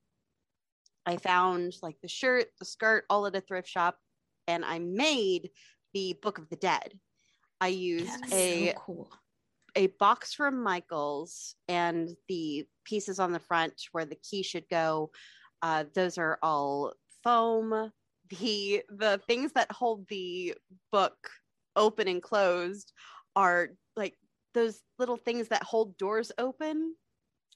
I 1.07 1.17
found 1.17 1.75
like 1.83 1.97
the 2.03 2.09
shirt, 2.09 2.47
the 2.59 2.65
skirt, 2.65 3.05
all 3.11 3.27
at 3.27 3.37
a 3.37 3.41
thrift 3.41 3.69
shop, 3.69 3.97
and 4.47 4.65
I 4.65 4.79
made 4.79 5.51
the 5.93 6.17
Book 6.23 6.39
of 6.39 6.49
the 6.49 6.57
Dead. 6.57 6.99
I 7.61 7.69
used 7.69 8.33
a 8.33 8.73
so 8.73 8.81
cool. 8.81 9.11
a 9.75 9.89
box 9.99 10.35
from 10.35 10.63
Michaels 10.63 11.55
and 11.69 12.11
the 12.29 12.67
pieces 12.85 13.19
on 13.19 13.33
the 13.33 13.39
front 13.39 13.75
where 13.93 14.05
the 14.05 14.17
key 14.17 14.43
should 14.43 14.69
go. 14.71 15.11
Uh, 15.63 15.85
those 15.95 16.19
are 16.19 16.39
all 16.43 16.93
foam. 17.23 17.91
The 18.31 18.83
the 18.89 19.21
things 19.27 19.53
that 19.53 19.71
hold 19.71 20.07
the 20.09 20.55
book 20.91 21.17
open 21.77 22.09
and 22.09 22.23
closed 22.23 22.93
are 23.37 23.71
like 23.97 24.15
those 24.55 24.81
little 24.99 25.17
things 25.17 25.49
that 25.49 25.63
hold 25.63 25.97
doors 25.99 26.33
open. 26.39 26.95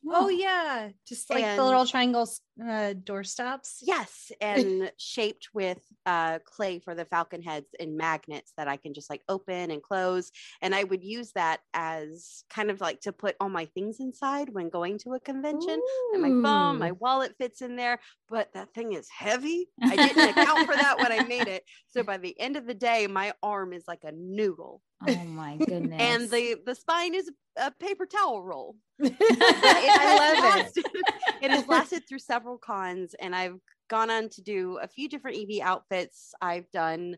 Oh 0.06 0.28
yeah, 0.28 0.90
just 1.06 1.28
like 1.28 1.56
the 1.56 1.64
little 1.64 1.86
triangles 1.86 2.40
uh, 2.64 2.92
door 2.92 3.24
stops. 3.24 3.80
Yes, 3.82 4.30
and 4.40 4.92
shaped 4.98 5.48
with 5.52 5.80
uh, 6.06 6.38
clay 6.44 6.78
for 6.78 6.94
the 6.94 7.04
falcon 7.04 7.42
heads 7.42 7.66
and 7.78 7.96
magnets 7.96 8.52
that 8.56 8.68
I 8.68 8.76
can 8.76 8.94
just 8.94 9.10
like 9.10 9.22
open 9.28 9.70
and 9.70 9.82
close. 9.82 10.30
And 10.62 10.74
I 10.74 10.84
would 10.84 11.02
use 11.04 11.32
that 11.32 11.60
as 11.74 12.44
kind 12.48 12.70
of 12.70 12.80
like 12.80 13.00
to 13.02 13.12
put 13.12 13.36
all 13.40 13.48
my 13.48 13.66
things 13.66 14.00
inside 14.00 14.50
when 14.50 14.68
going 14.68 14.98
to 14.98 15.14
a 15.14 15.20
convention. 15.20 15.82
And 16.12 16.22
my 16.22 16.32
phone, 16.42 16.78
my 16.78 16.92
wallet 16.92 17.34
fits 17.36 17.60
in 17.60 17.76
there, 17.76 18.00
but 18.28 18.52
that 18.54 18.72
thing 18.74 18.92
is 18.92 19.08
heavy. 19.10 19.68
I 19.82 19.96
didn't 19.96 20.26
account 20.26 20.64
for 20.64 20.76
that 20.76 21.00
when 21.00 21.12
I 21.12 21.20
made 21.20 21.48
it. 21.48 21.64
So 21.88 22.02
by 22.02 22.18
the 22.18 22.38
end 22.40 22.56
of 22.56 22.66
the 22.66 22.74
day, 22.74 23.06
my 23.06 23.32
arm 23.42 23.72
is 23.72 23.84
like 23.88 24.04
a 24.04 24.12
noodle, 24.12 24.82
Oh 25.02 25.24
my 25.24 25.56
goodness. 25.66 26.00
and 26.00 26.30
the 26.30 26.56
the 26.64 26.74
spine 26.74 27.14
is 27.14 27.30
a 27.58 27.70
paper 27.70 28.06
towel 28.06 28.42
roll. 28.42 28.76
I 29.02 30.42
love 30.42 30.66
it. 30.76 30.84
it 31.42 31.50
has 31.50 31.68
lasted 31.68 32.02
through 32.08 32.20
several 32.20 32.58
cons, 32.58 33.14
and 33.20 33.34
I've 33.34 33.58
gone 33.88 34.10
on 34.10 34.28
to 34.30 34.42
do 34.42 34.78
a 34.82 34.88
few 34.88 35.08
different 35.08 35.36
Evie 35.36 35.62
outfits. 35.62 36.34
I've 36.40 36.70
done 36.70 37.16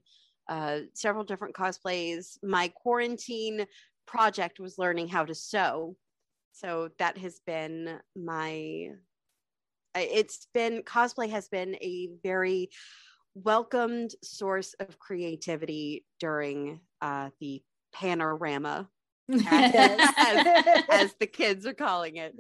uh, 0.49 0.80
several 0.94 1.25
different 1.25 1.54
cosplays. 1.54 2.38
My 2.42 2.68
quarantine 2.68 3.66
project 4.06 4.61
was 4.61 4.78
learning 4.78 5.09
how 5.09 5.25
to 5.25 5.35
sew, 5.35 5.97
so 6.52 6.90
that 6.99 7.18
has 7.18 7.40
been 7.47 7.99
my. 8.16 8.88
It's 9.97 10.47
been 10.54 10.82
cosplay 10.82 11.30
has 11.30 11.49
been 11.49 11.75
a 11.76 12.11
very 12.23 12.70
welcomed 13.35 14.14
source 14.23 14.75
of 14.78 14.99
creativity 14.99 16.04
during 16.18 16.80
uh, 17.00 17.30
the 17.40 17.62
panorama, 17.92 18.88
as, 19.32 20.84
as 20.90 21.14
the 21.20 21.26
kids 21.26 21.66
are 21.66 21.75
calling 21.75 22.16
it 22.16 22.34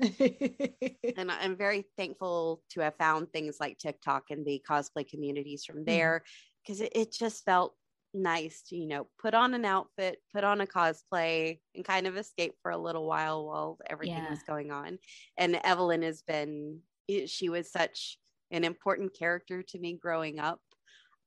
and 1.16 1.30
I'm 1.30 1.56
very 1.56 1.84
thankful 1.96 2.62
to 2.70 2.80
have 2.80 2.96
found 2.96 3.32
things 3.32 3.56
like 3.60 3.78
TikTok 3.78 4.24
and 4.30 4.44
the 4.44 4.62
cosplay 4.68 5.08
communities 5.08 5.64
from 5.64 5.84
there 5.84 6.22
because 6.62 6.80
it, 6.80 6.92
it 6.94 7.12
just 7.12 7.44
felt 7.44 7.74
nice 8.12 8.62
to, 8.68 8.76
you 8.76 8.86
know, 8.86 9.06
put 9.20 9.34
on 9.34 9.54
an 9.54 9.64
outfit, 9.64 10.18
put 10.34 10.44
on 10.44 10.60
a 10.60 10.66
cosplay, 10.66 11.60
and 11.74 11.84
kind 11.84 12.06
of 12.06 12.16
escape 12.16 12.54
for 12.62 12.70
a 12.70 12.78
little 12.78 13.06
while 13.06 13.46
while 13.46 13.78
everything 13.88 14.24
Yeah. 14.24 14.30
was 14.30 14.42
going 14.42 14.70
on. 14.72 14.98
And 15.36 15.60
Evelyn 15.62 16.02
has 16.02 16.22
been, 16.22 16.80
she 17.26 17.48
was 17.48 17.70
such 17.70 18.18
an 18.50 18.64
important 18.64 19.16
character 19.16 19.62
to 19.62 19.78
me 19.78 19.94
growing 19.94 20.38
up. 20.40 20.60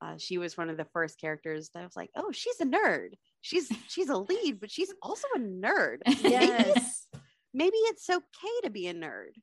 Uh, 0.01 0.17
she 0.17 0.37
was 0.37 0.57
one 0.57 0.69
of 0.69 0.75
the 0.77 0.85
first 0.85 1.19
characters 1.19 1.69
that 1.73 1.81
I 1.81 1.85
was 1.85 1.95
like, 1.95 2.09
oh, 2.15 2.31
she's 2.31 2.59
a 2.59 2.65
nerd. 2.65 3.13
She's 3.43 3.69
she's 3.89 4.07
a 4.09 4.17
lead, 4.17 4.59
but 4.61 4.71
she's 4.71 4.93
also 5.01 5.27
a 5.35 5.39
nerd. 5.39 5.97
Yes. 6.23 7.07
Maybe 7.53 7.75
it's 7.75 8.09
okay 8.09 8.59
to 8.63 8.69
be 8.71 8.87
a 8.87 8.93
nerd. 8.95 9.33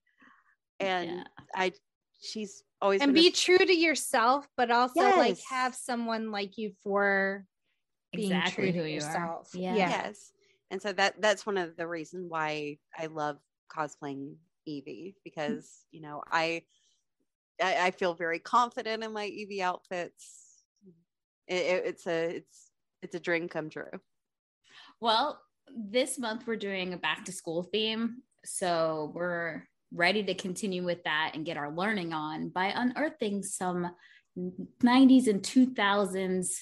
And 0.80 1.08
Yeah. 1.10 1.24
I, 1.54 1.72
she's 2.20 2.64
always 2.80 3.02
and 3.02 3.10
been 3.12 3.18
a 3.20 3.28
be 3.28 3.30
true 3.30 3.58
to 3.58 3.72
yourself, 3.76 4.48
but 4.56 4.70
also 4.70 5.00
like 5.02 5.38
have 5.50 5.74
someone 5.74 6.30
like 6.32 6.56
you 6.58 6.72
for 6.82 7.44
being 8.12 8.32
exactly 8.32 8.72
true 8.72 8.80
who 8.80 8.82
to 8.84 8.88
you 8.88 8.94
yourself. 8.94 9.54
are. 9.54 9.58
Yeah. 9.60 9.76
Yeah. 9.76 9.88
yes 9.90 10.32
and 10.72 10.80
so 10.80 10.92
that 10.94 11.20
that's 11.20 11.44
one 11.46 11.56
of 11.58 11.76
the 11.76 11.86
reasons 11.86 12.26
why 12.28 12.78
i 12.96 13.06
love 13.06 13.38
cosplaying 13.70 14.34
evie 14.66 15.14
because 15.24 15.84
you 15.92 16.00
know 16.00 16.22
i 16.30 16.62
i, 17.62 17.86
I 17.86 17.90
feel 17.92 18.14
very 18.14 18.38
confident 18.40 19.04
in 19.04 19.12
my 19.12 19.26
evie 19.26 19.62
outfits 19.62 20.62
it, 21.46 21.54
it- 21.54 21.86
it's 21.86 22.06
a 22.06 22.36
it's 22.36 22.69
it's 23.02 23.14
a 23.14 23.20
dream 23.20 23.48
come 23.48 23.70
true 23.70 23.90
Well, 25.00 25.40
this 25.74 26.18
month 26.18 26.46
we're 26.46 26.56
doing 26.56 26.92
a 26.92 26.96
back 26.96 27.24
to 27.26 27.32
school 27.32 27.62
theme. 27.62 28.22
So 28.44 29.12
we're 29.14 29.64
ready 29.92 30.22
to 30.24 30.34
continue 30.34 30.84
with 30.84 31.02
that 31.04 31.32
and 31.34 31.44
get 31.44 31.56
our 31.56 31.70
learning 31.70 32.12
on 32.12 32.48
by 32.48 32.66
unearthing 32.66 33.42
some 33.42 33.90
90s 34.38 35.26
and 35.26 35.42
2000s 35.42 36.56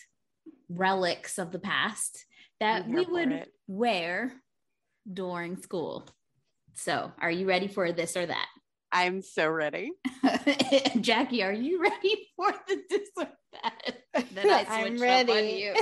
relics 0.69 1.39
of 1.39 1.53
the 1.53 1.59
past 1.59 2.25
that 2.61 2.89
we 2.89 3.05
would 3.05 3.33
it. 3.33 3.49
wear 3.67 4.33
during 5.11 5.57
school. 5.57 6.09
So, 6.75 7.13
are 7.21 7.31
you 7.31 7.49
ready 7.49 7.67
for 7.67 7.93
this 7.93 8.17
or 8.17 8.27
that? 8.27 8.47
i'm 8.93 9.21
so 9.23 9.49
ready 9.49 9.93
Jackie, 11.01 11.43
are 11.43 11.53
you 11.53 11.81
ready 11.81 12.29
for 12.37 12.53
the 12.67 12.83
this 12.89 13.09
or 13.19 13.29
that? 13.53 13.99
Then 14.33 14.51
I 14.51 14.67
I'm 14.69 14.99
switched 14.99 15.03
up 15.03 15.29
on 15.29 15.35
ready. 15.37 15.51
you. 15.61 15.75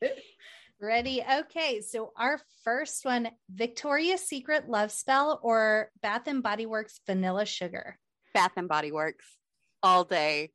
Ready? 0.80 1.24
Okay. 1.40 1.80
So 1.80 2.12
our 2.16 2.40
first 2.62 3.04
one, 3.04 3.28
Victoria's 3.50 4.20
Secret 4.20 4.68
Love 4.68 4.92
Spell 4.92 5.40
or 5.42 5.90
Bath 6.02 6.28
and 6.28 6.42
Body 6.42 6.66
Works 6.66 7.00
Vanilla 7.06 7.44
Sugar. 7.44 7.98
bath 8.34 8.52
and 8.56 8.68
body 8.68 8.92
works 8.92 9.26
all 9.82 10.04
day 10.04 10.52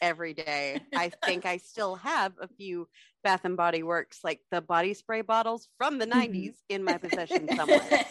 every 0.00 0.32
day 0.32 0.80
i 0.94 1.10
think 1.26 1.44
i 1.44 1.58
still 1.58 1.94
have 1.96 2.32
a 2.40 2.48
few 2.48 2.88
bath 3.22 3.42
and 3.44 3.56
body 3.56 3.82
works 3.82 4.20
like 4.24 4.40
the 4.50 4.62
body 4.62 4.94
spray 4.94 5.20
bottles 5.20 5.68
from 5.76 5.98
the 5.98 6.06
mm-hmm. 6.06 6.32
90s 6.32 6.54
in 6.70 6.82
my 6.82 6.96
possession 6.96 7.46
somewhere 7.54 8.06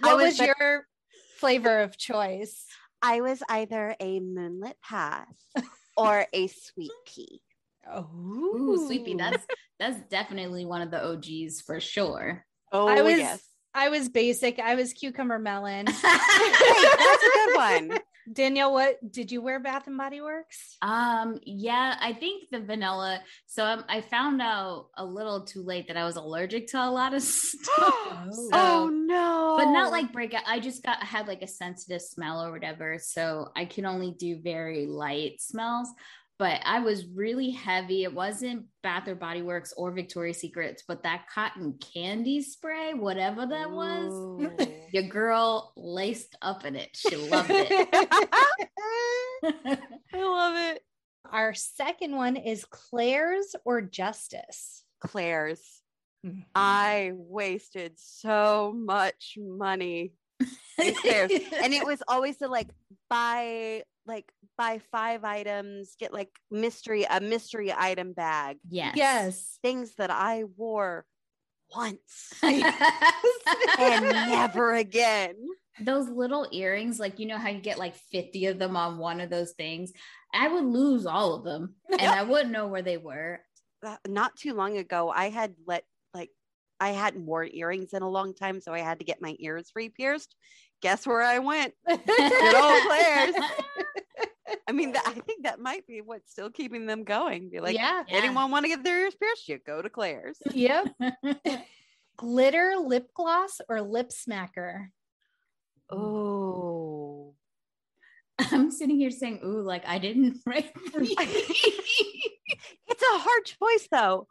What 0.00 0.16
was 0.16 0.38
was, 0.38 0.46
your 0.46 0.86
flavor 1.38 1.80
of 1.80 1.98
choice? 1.98 2.64
I 3.02 3.20
was 3.20 3.42
either 3.48 3.96
a 3.98 4.20
moonlit 4.20 4.76
path 4.80 5.26
or 5.96 6.26
a 6.32 6.46
sweet 6.46 6.92
pea. 7.06 7.40
Oh, 7.90 8.08
Ooh, 8.14 8.86
sweet 8.86 9.04
pea. 9.04 9.14
That's 9.14 9.44
that's 9.78 10.00
definitely 10.08 10.64
one 10.64 10.82
of 10.82 10.90
the 10.90 11.04
OGs 11.04 11.60
for 11.62 11.80
sure. 11.80 12.46
Oh, 12.70 12.86
I 12.86 13.02
was 13.02 13.18
yes. 13.18 13.42
I 13.74 13.88
was 13.88 14.08
basic. 14.08 14.58
I 14.58 14.74
was 14.76 14.92
cucumber 14.92 15.38
melon. 15.38 15.86
Hey, 16.72 16.88
that's 16.98 17.22
a 17.22 17.30
good 17.34 17.56
one. 17.56 17.98
Danielle, 18.30 18.72
what 18.72 18.98
did 19.10 19.32
you 19.32 19.40
wear 19.42 19.58
Bath 19.58 19.86
and 19.86 19.96
Body 19.96 20.20
Works? 20.20 20.76
um, 20.82 21.38
yeah, 21.44 21.96
I 22.00 22.12
think 22.12 22.50
the 22.50 22.60
vanilla. 22.60 23.20
So 23.46 23.64
I, 23.64 23.96
I 23.96 24.00
found 24.00 24.42
out 24.42 24.88
a 24.96 25.04
little 25.04 25.44
too 25.44 25.62
late 25.62 25.88
that 25.88 25.96
I 25.96 26.04
was 26.04 26.16
allergic 26.16 26.68
to 26.68 26.84
a 26.84 26.90
lot 26.90 27.14
of 27.14 27.22
stuff. 27.22 27.68
Oh. 27.78 28.50
oh 28.52 28.90
no. 28.92 29.56
but 29.58 29.70
not 29.72 29.90
like 29.90 30.12
breakout. 30.12 30.42
I 30.46 30.60
just 30.60 30.82
got 30.82 30.98
I 31.02 31.04
had 31.04 31.26
like 31.26 31.42
a 31.42 31.48
sensitive 31.48 32.02
smell 32.02 32.42
or 32.44 32.52
whatever, 32.52 32.98
so 33.00 33.48
I 33.56 33.64
can 33.64 33.86
only 33.86 34.12
do 34.12 34.38
very 34.42 34.86
light 34.86 35.40
smells. 35.40 35.88
But 36.42 36.60
I 36.64 36.80
was 36.80 37.06
really 37.06 37.50
heavy. 37.50 38.02
It 38.02 38.12
wasn't 38.12 38.64
Bath 38.82 39.06
or 39.06 39.14
Body 39.14 39.42
Works 39.42 39.72
or 39.76 39.92
Victoria's 39.92 40.38
Secrets, 40.38 40.82
but 40.88 41.04
that 41.04 41.28
cotton 41.32 41.78
candy 41.94 42.42
spray, 42.42 42.94
whatever 42.94 43.46
that 43.46 43.70
was, 43.70 44.12
Ooh. 44.12 44.50
your 44.92 45.04
girl 45.04 45.72
laced 45.76 46.36
up 46.42 46.64
in 46.64 46.74
it. 46.74 46.88
She 46.94 47.14
loved 47.14 47.52
it. 47.52 47.88
I 50.12 50.20
love 50.20 50.56
it. 50.56 50.82
Our 51.30 51.54
second 51.54 52.16
one 52.16 52.34
is 52.34 52.64
Claire's 52.64 53.54
or 53.64 53.80
Justice. 53.80 54.82
Claire's. 54.98 55.62
Mm-hmm. 56.26 56.40
I 56.56 57.12
wasted 57.14 57.92
so 57.98 58.74
much 58.76 59.38
money 59.38 60.14
and 60.78 61.72
it 61.72 61.86
was 61.86 62.02
always 62.08 62.38
the 62.38 62.48
like 62.48 62.68
buy 63.08 63.84
like 64.06 64.30
buy 64.58 64.80
five 64.90 65.24
items, 65.24 65.94
get 65.98 66.12
like 66.12 66.30
mystery 66.50 67.04
a 67.08 67.20
mystery 67.20 67.72
item 67.76 68.12
bag. 68.12 68.58
yes. 68.68 68.94
Yes. 68.96 69.58
Things 69.62 69.94
that 69.96 70.10
I 70.10 70.44
wore 70.56 71.04
once 71.74 72.34
and 72.42 74.04
never 74.04 74.74
again. 74.74 75.36
those 75.80 76.08
little 76.08 76.46
earrings, 76.52 77.00
like 77.00 77.18
you 77.18 77.26
know 77.26 77.38
how 77.38 77.48
you 77.48 77.60
get 77.60 77.78
like 77.78 77.94
50 77.94 78.46
of 78.46 78.58
them 78.58 78.76
on 78.76 78.98
one 78.98 79.20
of 79.20 79.30
those 79.30 79.52
things. 79.52 79.92
I 80.34 80.48
would 80.48 80.64
lose 80.64 81.06
all 81.06 81.34
of 81.34 81.44
them 81.44 81.74
and 81.90 82.10
I 82.10 82.22
wouldn't 82.24 82.50
know 82.52 82.66
where 82.66 82.82
they 82.82 82.98
were. 82.98 83.40
Not 84.08 84.36
too 84.36 84.54
long 84.54 84.76
ago, 84.78 85.10
I 85.10 85.30
had 85.30 85.54
let 85.66 85.84
like 86.12 86.30
I 86.78 86.90
hadn't 86.90 87.24
worn 87.26 87.48
earrings 87.52 87.92
in 87.94 88.02
a 88.02 88.10
long 88.10 88.34
time, 88.34 88.60
so 88.60 88.72
I 88.74 88.80
had 88.80 88.98
to 88.98 89.04
get 89.04 89.22
my 89.22 89.34
ears 89.38 89.70
re-pierced. 89.74 90.34
Guess 90.82 91.06
where 91.06 91.22
I 91.22 91.38
went? 91.38 91.74
Good 91.86 92.54
old 92.56 92.82
Claire's. 92.86 93.34
I 94.68 94.72
mean, 94.72 94.92
that, 94.92 95.02
I 95.06 95.12
think 95.12 95.44
that 95.44 95.60
might 95.60 95.86
be 95.86 96.00
what's 96.00 96.30
still 96.30 96.50
keeping 96.50 96.86
them 96.86 97.04
going. 97.04 97.50
Be 97.50 97.60
like, 97.60 97.76
yeah. 97.76 98.02
Yeah. 98.08 98.16
anyone 98.16 98.50
want 98.50 98.64
to 98.64 98.68
get 98.68 98.82
their 98.84 99.00
ears 99.00 99.14
pierced? 99.14 99.48
You 99.48 99.58
go 99.64 99.82
to 99.82 99.90
Claire's. 99.90 100.38
Yep. 100.52 100.88
Glitter 102.16 102.76
lip 102.78 103.08
gloss 103.14 103.60
or 103.68 103.80
lip 103.80 104.10
smacker. 104.10 104.88
Oh, 105.90 107.34
I'm 108.38 108.70
sitting 108.70 108.96
here 108.98 109.10
saying, 109.10 109.40
ooh, 109.44 109.62
like 109.62 109.86
I 109.86 109.98
didn't 109.98 110.38
write. 110.46 110.70
it's 110.94 113.02
a 113.02 113.18
hard 113.18 113.44
choice 113.44 113.88
though. 113.90 114.26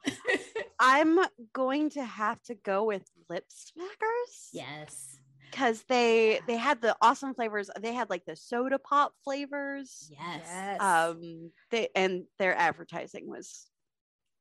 I'm 0.80 1.20
going 1.54 1.90
to 1.92 2.04
have 2.04 2.42
to 2.44 2.56
go 2.56 2.86
with 2.86 3.04
lip 3.30 3.46
smackers. 3.50 4.50
yes. 4.54 5.11
Because 5.52 5.84
they 5.84 6.40
they 6.48 6.58
had 6.58 6.82
the 6.82 6.96
awesome 7.02 7.34
flavors. 7.34 7.70
They 7.80 7.94
had 7.94 8.10
like 8.10 8.26
the 8.26 8.36
soda 8.36 8.80
pop 8.80 9.14
flavors. 9.24 10.10
Yes. 10.12 10.82
Um, 10.82 11.52
they 11.70 11.90
and 11.96 12.24
their 12.40 12.56
advertising 12.58 13.30
was 13.30 13.68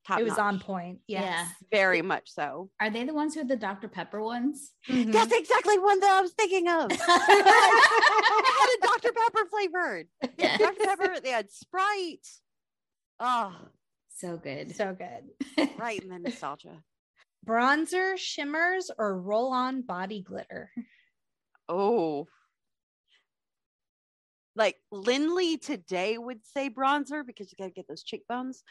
top. 0.06 0.20
it 0.20 0.24
was 0.24 0.38
on 0.38 0.54
notch. 0.54 0.64
point. 0.64 0.98
Yeah. 1.06 1.20
Yes. 1.22 1.48
very 1.70 2.00
much 2.02 2.30
so. 2.30 2.70
Are 2.80 2.88
they 2.90 3.04
the 3.04 3.12
ones 3.14 3.34
who 3.34 3.40
had 3.40 3.48
the 3.48 3.56
Dr. 3.56 3.88
Pepper 3.88 4.22
ones? 4.22 4.72
Mhm. 4.88 5.12
That's 5.12 5.32
exactly 5.32 5.78
one 5.78 6.00
that 6.00 6.10
I 6.10 6.20
was 6.22 6.32
thinking 6.32 6.68
of. 6.68 6.88
they 6.88 6.96
had 6.96 8.76
a 8.78 8.86
Dr 8.86 9.12
Pepper 9.12 9.46
flavored. 9.50 10.06
Yes. 10.38 10.58
Dr 10.58 10.84
Pepper. 10.84 11.20
They 11.20 11.30
had 11.30 11.50
Sprite. 11.50 12.26
Oh, 13.20 13.54
So 14.16 14.36
good. 14.38 14.74
so 14.74 14.96
good. 14.96 15.68
right 15.78 16.00
in 16.02 16.08
the 16.08 16.18
nostalgia. 16.18 16.82
Bronzer, 17.46 18.16
shimmers, 18.18 18.90
or 18.98 19.18
roll 19.20 19.52
on 19.52 19.82
body 19.82 20.22
glitter. 20.22 20.70
Oh. 21.70 22.26
Like 24.56 24.76
Lindley 24.90 25.56
today 25.56 26.18
would 26.18 26.44
say 26.44 26.68
bronzer 26.68 27.24
because 27.24 27.50
you 27.50 27.56
got 27.56 27.68
to 27.68 27.72
get 27.72 27.86
those 27.88 28.02
cheekbones, 28.02 28.64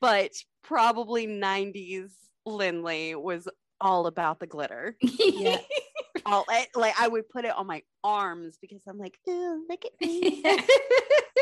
but 0.00 0.32
probably 0.64 1.26
90s 1.26 2.10
Lindley 2.44 3.14
was 3.14 3.48
all 3.80 4.06
about 4.06 4.40
the 4.40 4.46
glitter. 4.46 4.96
Yeah. 5.18 5.58
All 6.26 6.44
like 6.74 7.00
I 7.00 7.08
would 7.08 7.28
put 7.28 7.44
it 7.44 7.56
on 7.56 7.66
my 7.66 7.82
arms 8.02 8.58
because 8.60 8.82
I'm 8.86 8.98
like, 8.98 9.18
"Ew, 9.26 9.66
look 9.68 9.84
at 9.84 9.92
me. 10.00 10.42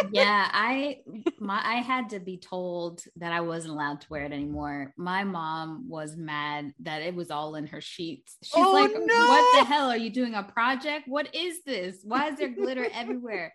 yeah, 0.12 0.48
I 0.52 0.98
my 1.38 1.60
I 1.62 1.76
had 1.76 2.10
to 2.10 2.20
be 2.20 2.36
told 2.36 3.02
that 3.16 3.32
I 3.32 3.40
wasn't 3.40 3.74
allowed 3.74 4.00
to 4.02 4.06
wear 4.10 4.24
it 4.24 4.32
anymore. 4.32 4.92
My 4.96 5.24
mom 5.24 5.88
was 5.88 6.16
mad 6.16 6.72
that 6.80 7.02
it 7.02 7.14
was 7.14 7.30
all 7.30 7.54
in 7.54 7.66
her 7.68 7.80
sheets. 7.80 8.36
She's 8.42 8.64
Oh, 8.64 8.72
like, 8.72 8.92
no. 8.92 9.26
"What 9.28 9.58
the 9.58 9.64
hell 9.64 9.90
are 9.90 9.96
you 9.96 10.10
doing 10.10 10.34
a 10.34 10.42
project? 10.42 11.08
What 11.08 11.34
is 11.34 11.62
this? 11.64 11.98
Why 12.04 12.28
is 12.30 12.38
there 12.38 12.48
glitter 12.48 12.86
everywhere?" 12.92 13.52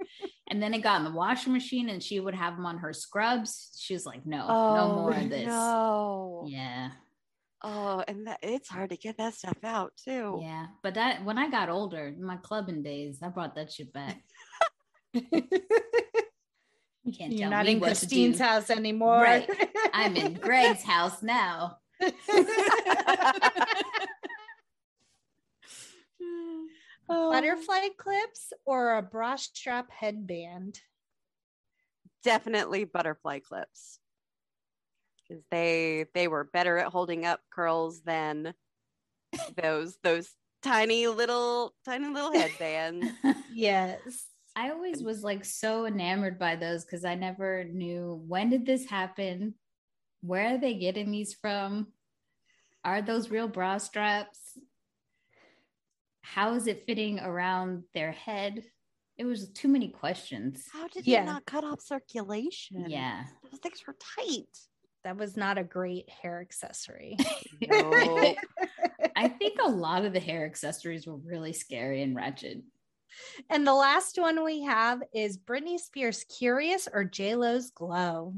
And 0.50 0.62
then 0.62 0.74
it 0.74 0.80
got 0.80 1.00
in 1.00 1.06
the 1.06 1.12
washing 1.12 1.54
machine, 1.54 1.90
and 1.90 2.04
she 2.04 2.20
would 2.20 2.36
have 2.36 2.56
them 2.56 2.66
on 2.66 2.80
her 2.80 2.94
scrubs. 2.94 3.78
She 3.80 3.94
was 3.94 4.06
like, 4.06 4.26
"No, 4.26 4.48
no 4.48 4.92
oh, 4.92 4.96
more 4.96 5.12
of 5.12 5.30
this." 5.30 5.48
Oh, 5.50 6.44
No. 6.44 6.48
Yeah, 6.48 6.92
Oh, 7.63 8.04
and 8.08 8.28
that, 8.28 8.39
it's 8.43 8.67
hard 8.67 8.89
to 8.89 8.97
get 8.97 9.17
that 9.17 9.36
stuff 9.36 9.58
out 9.63 9.93
too. 10.04 10.39
yeah. 10.41 10.67
But 10.82 10.95
that 10.95 11.23
when 11.23 11.38
I 11.38 11.49
got 11.49 11.69
older, 11.69 12.13
my 12.19 12.36
clubbing 12.38 12.84
days, 12.84 13.19
I 13.23 13.30
brought 13.30 13.56
that 13.56 13.71
shit 13.71 13.93
back. 13.93 14.21
You 17.06 17.12
can't 17.12 17.34
You're 17.34 17.41
tell 17.41 17.49
not 17.49 17.65
me 17.65 17.73
in 17.73 17.80
what 17.82 17.88
to 17.88 17.95
Christine's 17.95 18.39
house 18.39 18.69
anymore. 18.69 19.21
Right. 19.21 19.49
I'm 19.93 20.15
in 20.15 20.36
Greg's 20.36 20.84
house 20.84 21.21
now. 21.21 21.80
Oh, 27.10 27.34
Butterfly 27.34 27.89
clips 27.97 28.54
or 28.65 28.95
a 28.95 29.02
bra 29.02 29.36
strap 29.36 29.91
headband? 29.91 30.80
definitely 32.23 32.86
butterfly 32.86 33.39
clips 33.39 33.99
because 35.34 35.46
they 35.52 36.06
they 36.13 36.28
were 36.28 36.43
better 36.46 36.78
at 36.78 36.88
holding 36.91 37.26
up 37.26 37.39
curls 37.52 38.02
than 38.02 38.54
those 39.62 39.98
those 40.04 40.30
tiny 40.62 41.08
little 41.08 41.74
tiny 41.86 42.08
little 42.08 42.34
headbands. 42.34 43.08
Yes. 43.56 44.26
I 44.56 44.69
always 44.72 45.02
was 45.04 45.24
like 45.24 45.46
so 45.46 45.86
enamored 45.86 46.38
by 46.39 46.56
those 46.56 46.86
because 46.86 47.06
I 47.06 47.15
never 47.15 47.63
knew 47.65 48.24
when 48.28 48.50
did 48.50 48.65
this 48.65 48.88
happen? 48.88 49.56
Where 50.22 50.56
are 50.56 50.58
they 50.58 50.76
getting 50.76 51.12
these 51.12 51.34
from? 51.36 51.88
Are 52.84 53.02
those 53.02 53.30
real 53.30 53.48
bra 53.48 53.78
straps? 53.78 54.58
How 56.22 56.54
is 56.54 56.67
it 56.67 56.86
fitting 56.86 57.19
around 57.19 57.84
their 57.93 58.12
head? 58.12 58.63
It 59.17 59.26
was 59.26 59.50
too 59.50 59.67
many 59.67 59.89
questions. 59.89 60.65
How 60.72 60.88
did 60.88 61.06
Yeah. 61.08 61.24
it 61.24 61.26
not 61.26 61.46
cut 61.46 61.63
off 61.63 61.82
circulation? 61.82 62.86
Yeah. 62.89 63.26
those 63.50 63.60
things 63.60 63.82
were 63.88 63.96
tight. 64.17 64.48
That 65.04 65.18
was 65.18 65.36
not 65.36 65.58
a 65.58 65.63
great 65.63 66.10
hair 66.10 66.39
accessory. 66.39 67.18
No. 67.62 68.36
I 69.16 69.28
think 69.28 69.60
a 69.62 69.70
lot 69.70 70.06
of 70.06 70.13
the 70.13 70.20
hair 70.20 70.46
accessories 70.46 71.06
were 71.06 71.18
really 71.18 71.54
scary 71.54 72.02
and 72.02 72.16
wretched. 72.16 72.63
and 73.50 73.68
the 73.68 73.74
last 73.74 74.18
one 74.18 74.44
we 74.44 74.62
have 74.63 75.04
is 75.13 75.38
Britney 75.38 75.80
Spears 75.80 76.24
Curious 76.26 76.88
or 76.92 77.04
J 77.04 77.36
Lo's 77.36 77.70
Glow. 77.72 78.34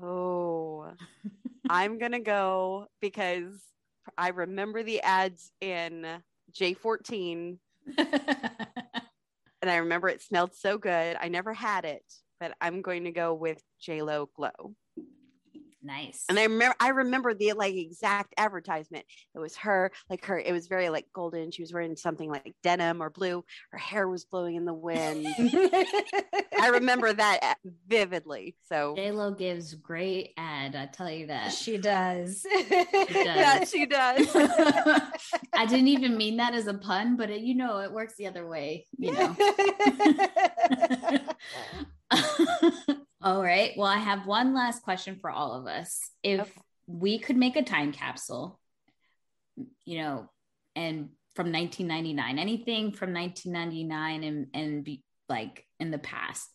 Oh, 0.00 0.92
I'm 1.68 1.98
gonna 1.98 2.20
go 2.20 2.86
because 3.00 3.60
I 4.16 4.28
remember 4.28 4.82
the 4.82 5.00
ads 5.00 5.52
in 5.60 6.06
J14 6.52 7.58
and 7.98 9.70
I 9.70 9.76
remember 9.76 10.08
it 10.08 10.22
smelled 10.22 10.54
so 10.54 10.78
good. 10.78 11.16
I 11.20 11.28
never 11.28 11.52
had 11.52 11.84
it, 11.84 12.04
but 12.40 12.54
I'm 12.60 12.82
going 12.82 13.04
to 13.04 13.12
go 13.12 13.34
with 13.34 13.62
JLo 13.86 14.26
Glow. 14.34 14.74
Nice. 15.82 16.24
And 16.28 16.38
I 16.38 16.44
remember 16.44 16.76
I 16.80 16.88
remember 16.88 17.34
the 17.34 17.52
like 17.52 17.74
exact 17.74 18.34
advertisement. 18.36 19.04
It 19.34 19.38
was 19.38 19.56
her, 19.56 19.90
like 20.08 20.24
her, 20.26 20.38
it 20.38 20.52
was 20.52 20.66
very 20.66 20.88
like 20.88 21.06
golden. 21.12 21.50
She 21.50 21.62
was 21.62 21.72
wearing 21.72 21.96
something 21.96 22.30
like 22.30 22.54
denim 22.62 23.02
or 23.02 23.10
blue. 23.10 23.44
Her 23.70 23.78
hair 23.78 24.08
was 24.08 24.24
blowing 24.24 24.56
in 24.56 24.64
the 24.64 24.74
wind. 24.74 25.26
I 26.60 26.68
remember 26.72 27.12
that 27.12 27.56
vividly. 27.88 28.56
So 28.68 28.94
J 28.96 29.10
Lo 29.10 29.32
gives 29.32 29.74
great 29.74 30.32
ad. 30.36 30.76
I 30.76 30.86
tell 30.86 31.10
you 31.10 31.26
that. 31.28 31.52
she 31.52 31.78
does. 31.78 32.46
yeah, 33.10 33.64
she 33.64 33.86
does. 33.86 34.28
I 35.52 35.66
didn't 35.66 35.88
even 35.88 36.16
mean 36.16 36.36
that 36.36 36.54
as 36.54 36.66
a 36.66 36.74
pun, 36.74 37.16
but 37.16 37.30
it, 37.30 37.40
you 37.42 37.54
know, 37.54 37.78
it 37.78 37.92
works 37.92 38.14
the 38.16 38.26
other 38.26 38.46
way, 38.46 38.86
you 38.98 39.12
know. 39.12 39.36
All 43.22 43.42
right. 43.42 43.72
Well, 43.76 43.86
I 43.86 43.98
have 43.98 44.26
one 44.26 44.54
last 44.54 44.82
question 44.82 45.18
for 45.20 45.30
all 45.30 45.54
of 45.54 45.66
us. 45.66 46.10
If 46.22 46.40
Okay. 46.40 46.50
we 46.86 47.18
could 47.18 47.36
make 47.36 47.56
a 47.56 47.62
time 47.62 47.92
capsule, 47.92 48.58
you 49.84 49.98
know, 49.98 50.30
and 50.74 51.10
from 51.34 51.52
1999, 51.52 52.38
anything 52.38 52.92
from 52.92 53.12
1999 53.14 54.24
and, 54.24 54.46
and 54.54 54.84
be 54.84 55.02
like 55.28 55.64
in 55.78 55.90
the 55.90 55.98
past, 55.98 56.48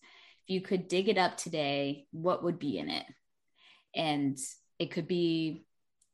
if 0.45 0.53
you 0.53 0.61
could 0.61 0.87
dig 0.87 1.09
it 1.09 1.17
up 1.17 1.37
today, 1.37 2.05
what 2.11 2.43
would 2.43 2.59
be 2.59 2.77
in 2.77 2.89
it? 2.89 3.05
And 3.95 4.37
it 4.77 4.91
could 4.91 5.07
be 5.07 5.65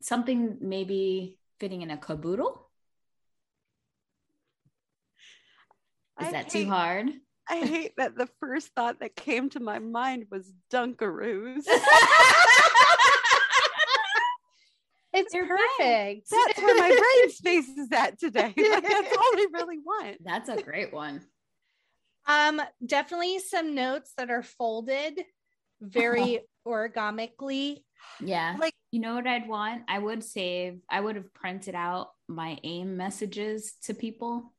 something 0.01 0.57
maybe 0.61 1.37
fitting 1.59 1.81
in 1.81 1.91
a 1.91 1.97
caboodle. 1.97 2.69
Is 6.21 6.27
I 6.27 6.31
that 6.31 6.49
too 6.49 6.69
hard? 6.69 7.09
I 7.49 7.57
hate 7.57 7.93
that 7.97 8.15
the 8.15 8.27
first 8.39 8.69
thought 8.69 8.99
that 9.01 9.15
came 9.15 9.49
to 9.51 9.59
my 9.59 9.79
mind 9.79 10.27
was 10.31 10.51
Dunkaroos. 10.71 11.63
it's 15.13 15.33
They're 15.33 15.45
perfect. 15.45 16.29
That's 16.29 16.61
where 16.61 16.75
my 16.77 16.87
brain 16.87 17.29
space 17.35 17.67
is 17.69 17.91
at 17.91 18.19
today. 18.19 18.53
Like, 18.73 18.83
that's 18.83 19.17
all 19.17 19.23
I 19.23 19.47
really 19.51 19.79
want. 19.79 20.17
That's 20.23 20.49
a 20.49 20.61
great 20.61 20.93
one. 20.93 21.21
Um, 22.25 22.61
definitely 22.85 23.39
some 23.39 23.75
notes 23.75 24.13
that 24.17 24.29
are 24.29 24.43
folded 24.43 25.19
very 25.81 26.39
origamically. 26.65 27.83
Yeah. 28.21 28.55
Like- 28.57 28.73
you 28.91 28.99
know 28.99 29.15
what 29.15 29.25
I'd 29.25 29.47
want? 29.49 29.81
I 29.87 29.97
would 29.97 30.23
save, 30.23 30.79
I 30.87 31.01
would 31.01 31.15
have 31.15 31.33
printed 31.33 31.73
out 31.73 32.11
my 32.27 32.59
AIM 32.63 32.95
messages 32.95 33.73
to 33.85 33.95
people 33.95 34.53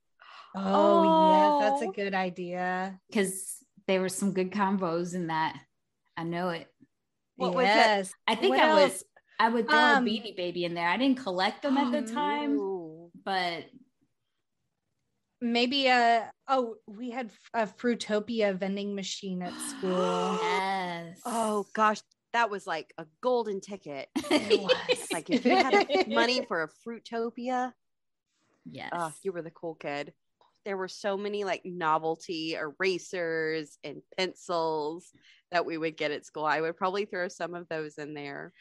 Oh, 0.54 1.60
yes, 1.60 1.70
that's 1.70 1.82
Oh. 1.82 1.90
a 1.90 1.92
good 1.92 2.14
idea. 2.14 3.00
because 3.08 3.56
there 3.86 4.00
were 4.00 4.08
some 4.08 4.32
good 4.32 4.50
combos 4.50 5.14
in 5.14 5.26
that. 5.26 5.56
I 6.16 6.22
know 6.24 6.50
it. 6.50 6.68
What 7.36 7.54
was 7.54 7.64
it? 7.64 7.68
yes. 7.68 8.12
I 8.26 8.34
think 8.36 8.54
What 8.54 8.62
I 8.64 8.74
would 8.74 8.82
else? 8.84 9.04
I 9.40 9.48
would 9.48 9.68
throw 9.68 9.78
Um, 9.78 10.06
a 10.06 10.08
beanie 10.10 10.36
baby 10.36 10.64
in 10.64 10.74
there. 10.74 10.88
I 10.88 10.96
didn't 10.96 11.18
collect 11.18 11.62
them 11.62 11.76
at 11.76 11.90
the 11.92 12.10
time, 12.12 12.52
Ooh. 12.56 13.10
but 13.24 13.64
Maybe 15.40 15.88
a 15.88 16.30
oh, 16.48 16.76
we 16.86 17.10
had 17.10 17.30
a 17.52 17.66
Fruitopia 17.66 18.56
vending 18.56 18.94
machine 18.94 19.42
at 19.42 19.52
school. 19.68 20.38
yes. 20.42 21.20
Oh 21.26 21.66
gosh, 21.74 22.00
that 22.32 22.48
was 22.48 22.66
like 22.66 22.94
a 22.96 23.06
golden 23.20 23.60
ticket. 23.60 24.08
It 24.30 24.60
was. 24.62 25.08
Like 25.12 25.28
if 25.28 25.44
you 25.44 25.54
had 25.56 26.08
money 26.08 26.44
for 26.46 26.62
a 26.62 26.68
Fruitopia, 26.68 27.72
yes. 28.64 28.90
oh, 28.94 29.12
you 29.22 29.32
were 29.32 29.42
the 29.42 29.50
cool 29.50 29.74
kid. 29.74 30.14
There 30.64 30.76
were 30.76 30.88
so 30.88 31.16
many 31.16 31.44
like 31.44 31.62
novelty 31.64 32.54
erasers 32.54 33.78
and 33.84 34.02
pencils 34.16 35.10
that 35.50 35.66
we 35.66 35.76
would 35.76 35.96
get 35.96 36.10
at 36.10 36.24
school. 36.24 36.44
I 36.44 36.60
would 36.60 36.76
probably 36.76 37.04
throw 37.04 37.28
some 37.28 37.54
of 37.54 37.68
those 37.68 37.98
in 37.98 38.14
there. 38.14 38.52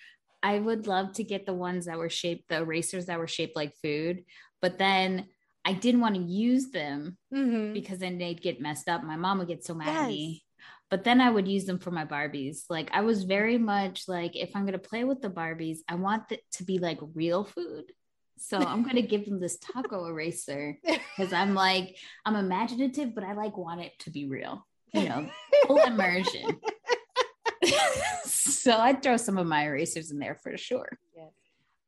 I 0.41 0.59
would 0.59 0.87
love 0.87 1.13
to 1.13 1.23
get 1.23 1.45
the 1.45 1.53
ones 1.53 1.85
that 1.85 1.97
were 1.97 2.09
shaped, 2.09 2.49
the 2.49 2.57
erasers 2.57 3.05
that 3.05 3.19
were 3.19 3.27
shaped 3.27 3.55
like 3.55 3.73
food, 3.81 4.25
but 4.61 4.77
then 4.77 5.27
I 5.63 5.71
didn't 5.71 6.01
want 6.01 6.15
to 6.15 6.21
use 6.21 6.71
them 6.71 7.17
Mhm. 7.33 7.73
because 7.73 7.99
then 7.99 8.17
they'd 8.17 8.41
get 8.41 8.59
messed 8.59 8.89
up. 8.89 9.03
My 9.03 9.15
mom 9.15 9.39
would 9.39 9.47
get 9.47 9.63
so 9.63 9.73
mad 9.73 9.87
at 10.03 10.07
me. 10.09 10.43
But 10.89 11.05
then 11.05 11.21
I 11.21 11.31
would 11.31 11.47
use 11.47 11.63
them 11.65 11.79
for 11.79 11.89
my 11.91 12.05
Barbies. 12.05 12.65
Like 12.69 12.89
I 12.91 13.01
was 13.01 13.23
very 13.23 13.57
much 13.57 14.09
like, 14.09 14.35
if 14.35 14.53
I'm 14.53 14.65
gonna 14.65 14.77
play 14.77 15.05
with 15.05 15.21
the 15.21 15.29
Barbies, 15.29 15.79
I 15.87 15.95
want 15.95 16.31
it 16.33 16.41
to 16.55 16.65
be 16.65 16.77
like 16.79 16.99
real 17.15 17.45
food. 17.45 17.93
So 18.37 18.57
I'm 18.57 18.83
gonna 18.83 19.01
give 19.01 19.25
them 19.25 19.39
this 19.39 19.57
taco 19.57 20.05
eraser 20.05 20.77
because 21.17 21.33
I'm 21.33 21.53
like, 21.53 21.95
I'm 22.25 22.35
imaginative, 22.35 23.15
but 23.15 23.23
I 23.23 23.33
like 23.33 23.57
want 23.57 23.81
it 23.81 23.97
to 23.99 24.09
be 24.11 24.25
real. 24.27 24.65
You 24.93 25.09
know, 25.09 25.29
full 25.67 25.79
immersion. 25.79 26.59
so 28.25 28.77
I'd 28.77 29.01
throw 29.01 29.17
some 29.17 29.37
of 29.37 29.47
my 29.47 29.65
erasers 29.65 30.11
in 30.11 30.19
there 30.19 30.35
for 30.35 30.57
sure. 30.57 30.97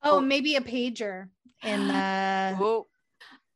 Oh, 0.08 0.18
oh, 0.18 0.22
maybe 0.22 0.56
a 0.56 0.62
pager 0.62 1.30
in 1.64 1.80
uh, 1.90 2.56
the 2.58 2.66
Oh, 2.66 2.88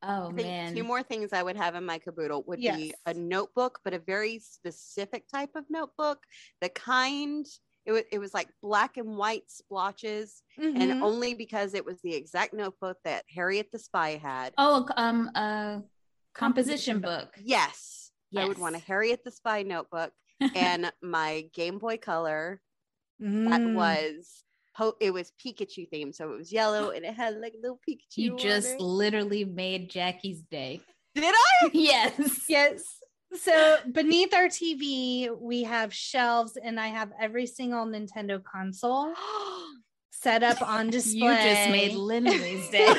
Oh 0.02 0.30
man. 0.30 0.74
two 0.74 0.82
more 0.82 1.02
things 1.02 1.32
I 1.32 1.42
would 1.42 1.56
have 1.56 1.74
in 1.74 1.84
my 1.84 1.98
caboodle 1.98 2.42
would 2.46 2.58
be 2.58 2.94
a 3.04 3.12
notebook, 3.12 3.80
but 3.84 3.92
a 3.92 3.98
very 3.98 4.38
specific 4.38 5.28
type 5.28 5.50
of 5.54 5.64
notebook. 5.68 6.18
The 6.62 6.70
kind 6.70 7.46
it 7.86 7.92
was 7.92 8.02
it 8.12 8.18
was 8.18 8.34
like 8.34 8.48
black 8.62 8.96
and 8.96 9.16
white 9.16 9.44
splotches, 9.50 10.42
and 10.58 10.76
Mhm. 10.76 11.02
only 11.02 11.34
because 11.34 11.74
it 11.74 11.84
was 11.84 12.00
the 12.02 12.14
exact 12.14 12.52
notebook 12.54 12.98
that 13.04 13.24
Harriet 13.34 13.70
the 13.72 13.78
Spy 13.78 14.16
had. 14.16 14.52
oh, 14.58 14.86
um, 14.96 15.28
a 15.34 15.82
composition 16.34 17.00
book. 17.00 17.34
Yes, 17.42 18.12
I 18.36 18.44
would 18.44 18.58
want 18.58 18.76
a 18.76 18.78
Harriet 18.78 19.24
the 19.24 19.30
Spy 19.30 19.62
notebook 19.62 20.12
and 20.54 20.92
my 21.02 21.46
Game 21.52 21.78
Boy 21.78 21.96
Color 21.96 22.60
that 23.18 23.60
Mm. 23.60 23.74
was 23.74 24.44
po- 24.76 24.96
it 25.00 25.12
was 25.12 25.32
Pikachu 25.44 25.88
themed, 25.90 26.14
so 26.14 26.32
it 26.32 26.36
was 26.36 26.52
yellow 26.52 26.90
and 26.90 27.04
it 27.04 27.14
had 27.14 27.36
like 27.40 27.54
a 27.54 27.60
little 27.60 27.80
Pikachu. 27.86 28.16
You 28.16 28.36
just 28.36 28.68
it. 28.68 28.80
literally 28.80 29.44
made 29.44 29.90
Jackie's 29.90 30.42
day. 30.42 30.80
did 31.14 31.34
I? 31.34 31.70
yes. 31.74 32.44
Yes. 32.48 32.82
So 33.36 33.76
beneath 33.90 34.34
our 34.34 34.46
TV, 34.48 35.30
we 35.38 35.62
have 35.62 35.94
shelves, 35.94 36.56
and 36.62 36.80
I 36.80 36.88
have 36.88 37.12
every 37.20 37.46
single 37.46 37.86
Nintendo 37.86 38.42
console 38.42 39.12
set 40.10 40.42
up 40.42 40.60
on 40.62 40.90
display. 40.90 41.20
You 41.20 41.34
just 41.34 41.70
made 41.70 41.94
Lindley's 41.94 42.68
day. 42.70 42.92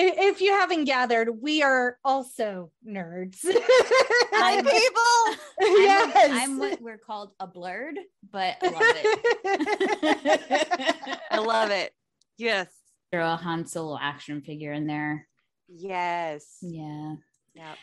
If 0.00 0.40
you 0.40 0.52
haven't 0.52 0.84
gathered, 0.84 1.28
we 1.42 1.62
are 1.62 1.98
also 2.04 2.70
nerds. 2.88 3.38
Hi, 3.44 4.54
I'm- 4.54 4.64
people. 4.64 5.42
I'm, 5.60 5.82
yes. 5.82 6.14
what, 6.14 6.30
I'm 6.40 6.58
what 6.58 6.80
we're 6.80 6.98
called 6.98 7.32
a 7.40 7.46
blurred, 7.48 7.98
but 8.30 8.56
I 8.62 8.68
love 8.68 8.82
it. 8.96 10.38
I 11.30 11.38
love 11.38 11.70
it. 11.70 11.92
Yes. 12.36 12.68
Throw 13.12 13.32
a 13.32 13.36
Han 13.36 13.66
Solo 13.66 13.98
action 14.00 14.40
figure 14.42 14.72
in 14.72 14.86
there. 14.86 15.26
Yes. 15.68 16.58
Yeah. 16.62 17.16
Yeah. 17.54 17.74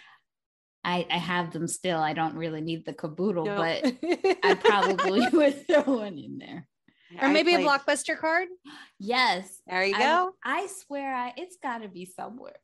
I, 0.85 1.05
I 1.09 1.17
have 1.17 1.51
them 1.51 1.67
still. 1.67 1.97
I 1.99 2.13
don't 2.13 2.35
really 2.35 2.61
need 2.61 2.85
the 2.85 2.93
caboodle, 2.93 3.45
No. 3.45 3.55
but 3.57 3.93
I 4.43 4.53
probably 4.63 5.27
would 5.33 5.65
throw 5.67 5.81
one 5.97 6.17
in 6.17 6.37
there. 6.37 6.67
or 7.19 7.27
I 7.27 7.33
maybe 7.33 7.55
a 7.55 7.59
blockbuster 7.59 8.17
card. 8.17 8.47
Yes. 8.99 9.61
There 9.67 9.83
you 9.83 9.95
I- 9.95 9.99
go. 9.99 10.31
I, 10.43 10.67
swear 10.67 11.13
I 11.13 11.33
it's 11.37 11.57
gotta 11.61 11.87
be 11.89 12.05
somewhere. 12.05 12.55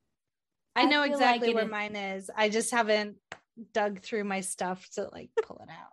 I 0.76 0.84
I 0.84 0.86
know 0.86 1.02
exactly 1.04 1.48
like 1.50 1.56
where 1.56 1.66
is- 1.66 1.72
mine 1.72 1.96
is. 1.96 2.30
I 2.36 2.50
just 2.50 2.72
haven't 2.72 3.18
dug 3.74 4.02
through 4.02 4.24
my 4.24 4.42
stuff 4.42 4.88
to 4.96 5.10
like 5.12 5.30
pull 5.44 5.58
it 5.64 5.70
out. 5.70 5.92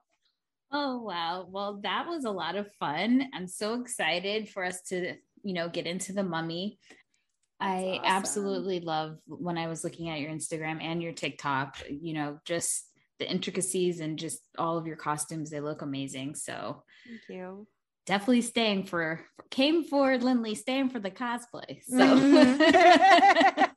Oh 0.71 1.01
wow. 1.03 1.47
Well, 1.51 1.81
that 1.83 2.07
was 2.09 2.25
a 2.25 2.31
lot 2.31 2.57
of 2.57 2.71
fun. 2.79 3.29
I'm 3.35 3.47
so 3.49 3.81
excited 3.81 4.51
for 4.51 4.63
us 4.65 4.83
to, 4.91 5.15
you 5.43 5.55
know, 5.55 5.69
get 5.71 5.87
into 5.87 6.13
the 6.13 6.23
mummy. 6.23 6.79
I 7.61 7.99
awesome. 8.03 8.03
absolutely 8.05 8.81
love 8.81 9.19
when 9.27 9.59
I 9.59 9.67
was 9.69 9.83
looking 9.83 10.09
at 10.11 10.21
your 10.21 10.31
Instagram 10.31 10.83
and 10.83 11.03
your 11.03 11.13
TikTok, 11.13 11.77
you 11.91 12.15
know, 12.15 12.39
just 12.45 12.85
the 13.19 13.29
intricacies 13.29 13.99
and 14.01 14.19
just 14.19 14.39
all 14.57 14.79
of 14.79 14.87
your 14.87 14.97
costumes. 14.97 15.51
They 15.51 15.61
look 15.61 15.83
amazing. 15.83 16.37
So 16.37 16.85
Thank 17.07 17.23
you. 17.29 17.67
definitely 18.07 18.43
staying 18.43 18.85
for 18.85 19.25
came 19.51 19.83
for 19.85 20.17
Lindley, 20.19 20.55
staying 20.55 20.91
for 20.91 21.01
the 21.01 21.11
cosplay. 21.11 21.83
So 21.85 21.97
Mhm. 21.99 23.75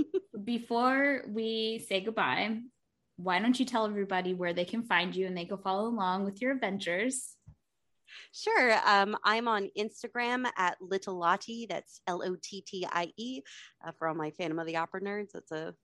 before 0.44 1.24
we 1.28 1.84
say 1.88 2.00
goodbye, 2.00 2.58
why 3.16 3.38
don't 3.38 3.58
you 3.58 3.66
tell 3.66 3.84
everybody 3.86 4.34
where 4.34 4.54
they 4.54 4.64
can 4.64 4.82
find 4.84 5.14
you 5.14 5.26
and 5.26 5.36
they 5.36 5.44
go 5.44 5.56
follow 5.56 5.88
along 5.88 6.24
with 6.24 6.40
your 6.40 6.52
adventures? 6.52 7.36
Sure. 8.32 8.78
Um, 8.86 9.16
I'm 9.24 9.48
on 9.48 9.68
Instagram 9.78 10.46
at 10.56 10.76
Little 10.80 11.18
Lottie. 11.18 11.66
That's 11.68 12.00
L 12.06 12.22
O 12.24 12.36
T 12.42 12.62
T 12.66 12.86
I 12.90 13.12
E. 13.16 13.42
Uh, 13.86 13.92
for 13.98 14.08
all 14.08 14.14
my 14.14 14.30
Phantom 14.30 14.58
of 14.58 14.66
the 14.66 14.76
Opera 14.76 15.00
nerds, 15.00 15.32
that's 15.32 15.52
a 15.52 15.74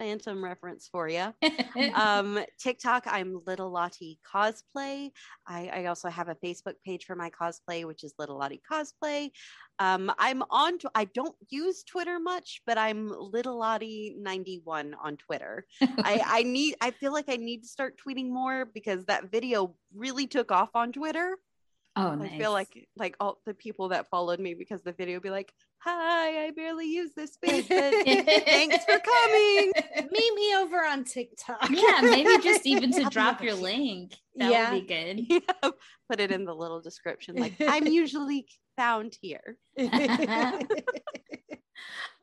Phantom 0.00 0.42
reference 0.42 0.88
for 0.90 1.08
you. 1.08 1.34
um, 1.94 2.42
TikTok, 2.58 3.04
I'm 3.06 3.42
Little 3.46 3.70
Lottie 3.70 4.18
Cosplay. 4.26 5.10
I, 5.46 5.70
I 5.72 5.84
also 5.84 6.08
have 6.08 6.28
a 6.28 6.34
Facebook 6.36 6.72
page 6.86 7.04
for 7.04 7.14
my 7.14 7.28
cosplay, 7.28 7.84
which 7.84 8.02
is 8.02 8.14
Little 8.18 8.38
Lottie 8.38 8.62
Cosplay. 8.68 9.30
Um, 9.78 10.10
I'm 10.18 10.42
on, 10.50 10.78
tw- 10.78 10.86
I 10.94 11.04
don't 11.04 11.36
use 11.50 11.84
Twitter 11.84 12.18
much, 12.18 12.62
but 12.66 12.78
I'm 12.78 13.08
Little 13.08 13.58
Lottie 13.58 14.16
91 14.18 14.96
on 15.04 15.18
Twitter. 15.18 15.66
I, 15.82 16.22
I 16.26 16.42
need, 16.44 16.76
I 16.80 16.92
feel 16.92 17.12
like 17.12 17.28
I 17.28 17.36
need 17.36 17.62
to 17.64 17.68
start 17.68 18.00
tweeting 18.00 18.30
more 18.30 18.64
because 18.64 19.04
that 19.04 19.30
video 19.30 19.74
really 19.94 20.26
took 20.26 20.50
off 20.50 20.70
on 20.74 20.92
Twitter. 20.92 21.36
Oh, 21.96 22.14
nice. 22.14 22.32
I 22.32 22.38
feel 22.38 22.52
like 22.52 22.88
like 22.96 23.16
all 23.20 23.40
the 23.46 23.54
people 23.54 23.88
that 23.88 24.08
followed 24.10 24.40
me 24.40 24.54
because 24.54 24.82
the 24.82 24.92
video 24.92 25.16
would 25.16 25.22
be 25.22 25.30
like, 25.30 25.52
"Hi, 25.78 26.46
I 26.46 26.50
barely 26.52 26.86
use 26.86 27.12
this 27.16 27.32
space, 27.34 27.66
but 27.68 27.94
thanks 28.04 28.84
for 28.84 28.98
coming." 28.98 29.72
Meet 30.10 30.34
me 30.34 30.56
over 30.56 30.84
on 30.84 31.04
TikTok. 31.04 31.68
yeah, 31.70 32.00
maybe 32.02 32.42
just 32.42 32.66
even 32.66 32.92
to 33.00 33.04
drop 33.10 33.42
your 33.42 33.54
link. 33.54 34.14
That 34.36 34.50
Yeah. 34.50 34.72
would 34.72 34.86
be 34.86 34.94
good. 34.94 35.42
Yeah, 35.64 35.70
put 36.10 36.20
it 36.20 36.30
in 36.32 36.44
the 36.44 36.54
little 36.54 36.80
description. 36.80 37.36
Like, 37.36 37.54
I'm 37.60 37.86
usually 37.86 38.46
found 38.76 39.16
here. 39.20 39.56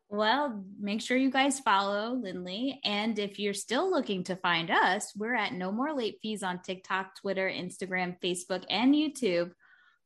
Well, 0.09 0.63
make 0.79 1.01
sure 1.01 1.17
you 1.17 1.29
guys 1.29 1.59
follow 1.59 2.13
Lindley. 2.13 2.79
And 2.85 3.19
if 3.19 3.39
you're 3.39 3.53
still 3.53 3.91
looking 3.91 4.23
to 4.25 4.37
find 4.37 4.71
us, 4.71 5.11
we're 5.17 5.35
at 5.35 5.53
No 5.53 5.71
More 5.71 5.93
Late 5.93 6.19
Fees 6.21 6.43
on 6.43 6.61
TikTok, 6.61 7.19
Twitter, 7.19 7.49
Instagram, 7.49 8.15
Facebook, 8.23 8.63
and 8.69 8.95
YouTube. 8.95 9.51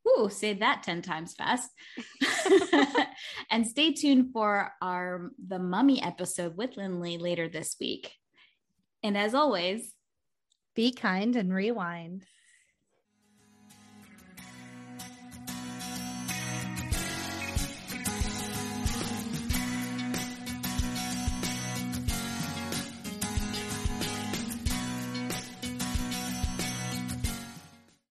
Ooh, 0.07 0.29
say 0.29 0.53
that 0.55 0.81
10 0.81 1.03
times 1.03 1.35
fast. 1.35 1.69
and 3.51 3.67
stay 3.67 3.93
tuned 3.93 4.33
for 4.33 4.73
our 4.81 5.31
The 5.47 5.59
Mummy 5.59 6.01
episode 6.01 6.57
with 6.57 6.77
Lindley 6.77 7.19
later 7.19 7.47
this 7.47 7.75
week. 7.79 8.11
And 9.03 9.15
as 9.15 9.35
always, 9.35 9.93
Be 10.75 10.91
kind 10.91 11.35
and 11.35 11.53
rewind. 11.53 12.25